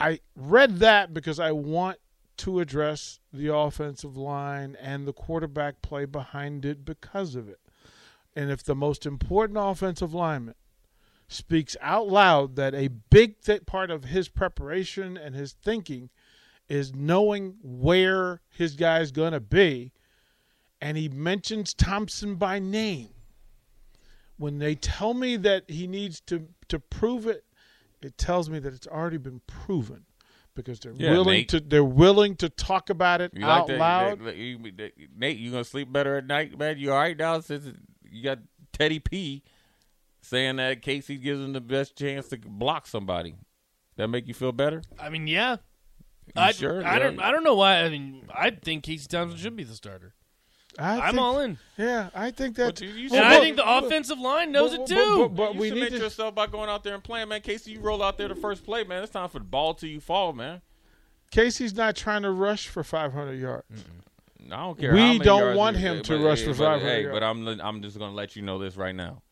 I 0.00 0.20
read 0.34 0.78
that 0.78 1.12
because 1.12 1.38
I 1.38 1.52
want 1.52 1.98
to 2.38 2.60
address 2.60 3.20
the 3.32 3.54
offensive 3.54 4.16
line 4.16 4.76
and 4.80 5.06
the 5.06 5.12
quarterback 5.12 5.82
play 5.82 6.06
behind 6.06 6.64
it 6.64 6.86
because 6.86 7.34
of 7.34 7.48
it. 7.48 7.60
And 8.34 8.50
if 8.50 8.62
the 8.62 8.74
most 8.74 9.04
important 9.04 9.58
offensive 9.60 10.14
lineman 10.14 10.54
speaks 11.28 11.76
out 11.80 12.08
loud 12.08 12.56
that 12.56 12.74
a 12.74 12.88
big 12.88 13.40
th- 13.42 13.66
part 13.66 13.90
of 13.90 14.04
his 14.04 14.28
preparation 14.28 15.16
and 15.16 15.34
his 15.34 15.52
thinking 15.52 16.08
is 16.68 16.94
knowing 16.94 17.56
where 17.62 18.40
his 18.48 18.76
guy's 18.76 19.10
going 19.10 19.32
to 19.32 19.40
be, 19.40 19.92
and 20.80 20.96
he 20.96 21.08
mentions 21.08 21.74
Thompson 21.74 22.36
by 22.36 22.58
name, 22.58 23.10
when 24.38 24.58
they 24.58 24.74
tell 24.74 25.12
me 25.12 25.36
that 25.36 25.68
he 25.68 25.86
needs 25.86 26.20
to, 26.22 26.48
to 26.68 26.78
prove 26.78 27.26
it, 27.26 27.44
it 28.02 28.16
tells 28.18 28.48
me 28.50 28.58
that 28.58 28.72
it's 28.74 28.86
already 28.86 29.18
been 29.18 29.40
proven 29.46 30.04
because 30.54 30.80
they're 30.80 30.92
Yeah, 30.96 31.10
willing 31.12 31.34
Nate. 31.40 31.48
to 31.50 31.60
they're 31.60 31.84
willing 31.84 32.36
to 32.36 32.48
talk 32.48 32.90
about 32.90 33.20
it 33.20 33.32
You 33.34 33.44
out 33.46 33.60
like 33.60 33.66
that, 33.68 33.78
loud. 33.78 34.24
that- 34.24 34.36
you- 34.36 34.58
that- 34.76 34.92
Nate, 35.16 35.38
you 35.38 35.50
gonna 35.50 35.64
sleep 35.64 35.92
better 35.92 36.16
at 36.16 36.26
night, 36.26 36.58
man? 36.58 36.78
You 36.78 36.92
all 36.92 36.98
right 36.98 37.16
now? 37.16 37.40
Since 37.40 37.76
you 38.10 38.22
got 38.22 38.38
Teddy 38.72 38.98
P 38.98 39.42
saying 40.20 40.56
that 40.56 40.82
Casey 40.82 41.16
gives 41.16 41.40
him 41.40 41.52
the 41.52 41.60
best 41.60 41.96
chance 41.96 42.28
to 42.28 42.38
block 42.38 42.86
somebody. 42.86 43.36
That 43.96 44.08
make 44.08 44.26
you 44.26 44.34
feel 44.34 44.52
better? 44.52 44.82
I 44.98 45.08
mean, 45.10 45.26
yeah. 45.26 45.56
You 46.26 46.32
I, 46.42 46.52
sure? 46.52 46.86
I 46.86 46.98
don't. 46.98 47.20
I 47.20 47.30
don't 47.32 47.44
know 47.44 47.56
why. 47.56 47.82
I 47.82 47.88
mean, 47.90 48.26
I 48.32 48.50
think 48.50 48.84
Casey 48.84 49.06
Thompson 49.08 49.38
should 49.38 49.56
be 49.56 49.64
the 49.64 49.74
starter. 49.74 50.14
I 50.78 51.00
I'm 51.00 51.06
think- 51.14 51.18
all 51.20 51.40
in, 51.40 51.58
Yeah, 51.76 52.10
I 52.14 52.30
think 52.30 52.56
that. 52.56 52.66
But 52.76 52.80
you- 52.82 52.88
you 52.90 53.02
and 53.04 53.12
Well, 53.12 53.24
I 53.24 53.40
think 53.40 53.56
the 53.56 53.68
offensive 53.78 54.18
line 54.18 54.52
knows 54.52 54.70
but- 54.76 54.82
it 54.82 54.86
too. 54.94 55.16
but- 55.18 55.28
but- 55.36 55.54
you 55.54 55.60
we 55.60 55.68
submit 55.70 55.92
need 55.92 55.98
to- 55.98 56.04
yourself 56.04 56.34
by 56.34 56.46
going 56.46 56.70
out 56.70 56.84
there 56.84 56.94
and 56.94 57.02
playing, 57.02 57.28
man. 57.28 57.40
Casey, 57.40 57.72
you 57.72 57.80
roll 57.80 58.02
out 58.02 58.18
there 58.18 58.28
the 58.28 58.34
first 58.36 58.64
play, 58.64 58.84
man. 58.84 59.02
It's 59.02 59.12
time 59.12 59.28
for 59.28 59.38
the 59.40 59.44
ball 59.44 59.74
till 59.74 59.88
you 59.88 60.00
fall, 60.00 60.32
man. 60.32 60.60
Casey's 61.30 61.74
not 61.74 61.96
trying 61.96 62.22
to 62.22 62.30
rush 62.30 62.66
for 62.68 62.82
500 62.84 63.34
yards. 63.38 63.84
I 64.50 64.56
don't 64.56 64.78
care. 64.78 64.92
We 64.92 64.98
how 65.00 65.06
many 65.06 65.18
don't 65.20 65.40
yards 65.40 65.58
want 65.58 65.76
you- 65.76 65.82
him 65.82 66.02
to 66.02 66.18
but- 66.18 66.24
rush 66.24 66.38
hey, 66.40 66.44
for 66.46 66.50
but- 66.52 66.58
500 66.58 66.80
Hey, 66.88 67.02
yards. 67.02 67.14
but 67.14 67.22
I'm 67.22 67.46
I'm 67.60 67.82
just 67.82 67.98
gonna 67.98 68.14
let 68.14 68.34
you 68.36 68.42
know 68.42 68.58
this 68.58 68.76
right 68.76 68.94
now. 68.94 69.22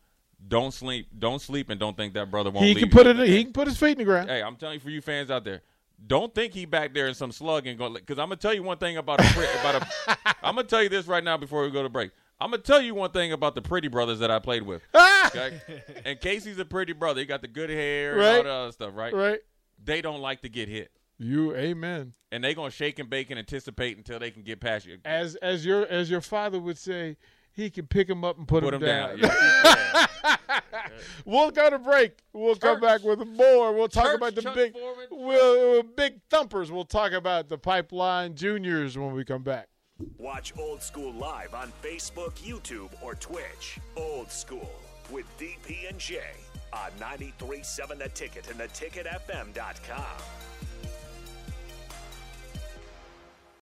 Don't 0.46 0.72
sleep. 0.72 1.08
Don't 1.18 1.40
sleep, 1.42 1.68
and 1.70 1.80
don't 1.80 1.96
think 1.96 2.14
that 2.14 2.30
brother 2.30 2.50
won't. 2.50 2.64
He 2.64 2.74
leave 2.74 2.82
can 2.82 2.90
put 2.90 3.06
you. 3.06 3.20
it. 3.22 3.28
He 3.28 3.42
can 3.44 3.52
put 3.52 3.66
his 3.66 3.76
feet 3.78 3.92
in 3.92 3.98
the 3.98 4.04
ground. 4.04 4.30
Hey, 4.30 4.40
I'm 4.42 4.54
telling 4.56 4.74
you, 4.74 4.80
for 4.80 4.90
you 4.90 5.00
fans 5.00 5.30
out 5.30 5.42
there, 5.44 5.62
don't 6.06 6.34
think 6.34 6.54
he 6.54 6.64
back 6.64 6.94
there 6.94 7.06
in 7.08 7.14
some 7.14 7.32
slug 7.32 7.66
and 7.66 7.78
go 7.78 7.92
because 7.92 8.18
I'm 8.18 8.26
gonna 8.28 8.36
tell 8.36 8.54
you 8.54 8.62
one 8.62 8.78
thing 8.78 8.96
about 8.96 9.20
a 9.20 9.24
about 9.60 9.82
a. 9.82 10.16
I'm 10.42 10.54
gonna 10.54 10.64
tell 10.68 10.82
you 10.82 10.88
this 10.88 11.06
right 11.06 11.22
now 11.24 11.36
before 11.36 11.62
we 11.62 11.70
go 11.70 11.82
to 11.82 11.88
break. 11.88 12.10
I'm 12.40 12.50
gonna 12.50 12.62
tell 12.62 12.80
you 12.80 12.94
one 12.94 13.10
thing 13.10 13.32
about 13.32 13.54
the 13.56 13.62
pretty 13.62 13.88
brothers 13.88 14.20
that 14.20 14.30
I 14.30 14.38
played 14.38 14.62
with. 14.62 14.82
Ah! 14.94 15.26
Okay, 15.28 15.60
and 16.04 16.20
Casey's 16.20 16.58
a 16.58 16.64
pretty 16.64 16.92
brother. 16.92 17.20
He 17.20 17.26
got 17.26 17.42
the 17.42 17.48
good 17.48 17.68
hair 17.70 18.12
and 18.12 18.22
all 18.22 18.34
Right. 18.36 18.44
the 18.44 18.50
other 18.50 18.72
stuff, 18.72 18.90
right? 18.94 19.12
Right. 19.12 19.40
They 19.82 20.00
don't 20.00 20.20
like 20.20 20.42
to 20.42 20.48
get 20.48 20.68
hit, 20.68 20.90
You, 21.18 21.54
amen. 21.56 22.14
and 22.32 22.42
they 22.44 22.54
gonna 22.54 22.70
shake 22.70 22.98
and 23.00 23.10
bake 23.10 23.30
and 23.30 23.38
anticipate 23.38 23.96
until 23.96 24.18
they 24.20 24.30
can 24.30 24.42
get 24.42 24.60
past 24.60 24.86
you. 24.86 24.98
As 25.04 25.34
as 25.36 25.66
your 25.66 25.84
as 25.86 26.10
your 26.10 26.20
father 26.20 26.58
would 26.60 26.78
say, 26.78 27.16
he 27.58 27.70
can 27.70 27.86
pick 27.86 28.08
him 28.08 28.24
up 28.24 28.38
and 28.38 28.46
put, 28.46 28.62
Put 28.62 28.72
him, 28.74 28.80
them 28.80 29.18
down. 29.18 29.20
down. 29.20 29.30
Yeah. 29.30 30.06
We'll 31.24 31.50
go 31.50 31.68
to 31.70 31.78
break. 31.78 32.18
We'll 32.32 32.56
come 32.56 32.80
back 32.80 33.02
with 33.04 33.18
more. 33.26 33.72
We'll 33.74 33.88
talk 33.88 34.06
Church, 34.06 34.16
about 34.16 34.34
the 34.34 34.42
Chuck 34.42 34.54
big, 34.54 34.74
we'll, 35.10 35.82
big 35.82 36.20
thumpers. 36.30 36.72
We'll 36.72 36.84
talk 36.84 37.12
about 37.12 37.48
the 37.48 37.58
pipeline 37.58 38.34
juniors 38.34 38.96
when 38.96 39.12
we 39.12 39.24
come 39.24 39.42
back. 39.42 39.68
Watch 40.16 40.52
Old 40.58 40.82
School 40.82 41.12
live 41.12 41.54
on 41.54 41.72
Facebook, 41.82 42.34
YouTube, 42.36 42.90
or 43.02 43.14
Twitch. 43.14 43.78
Old 43.96 44.30
School 44.32 44.70
with 45.10 45.26
DP 45.38 45.88
and 45.88 45.98
J 45.98 46.20
on 46.72 46.90
93.7 47.00 47.98
The 47.98 48.08
Ticket 48.08 48.50
and 48.50 48.58
theticketfm.com. 48.58 50.04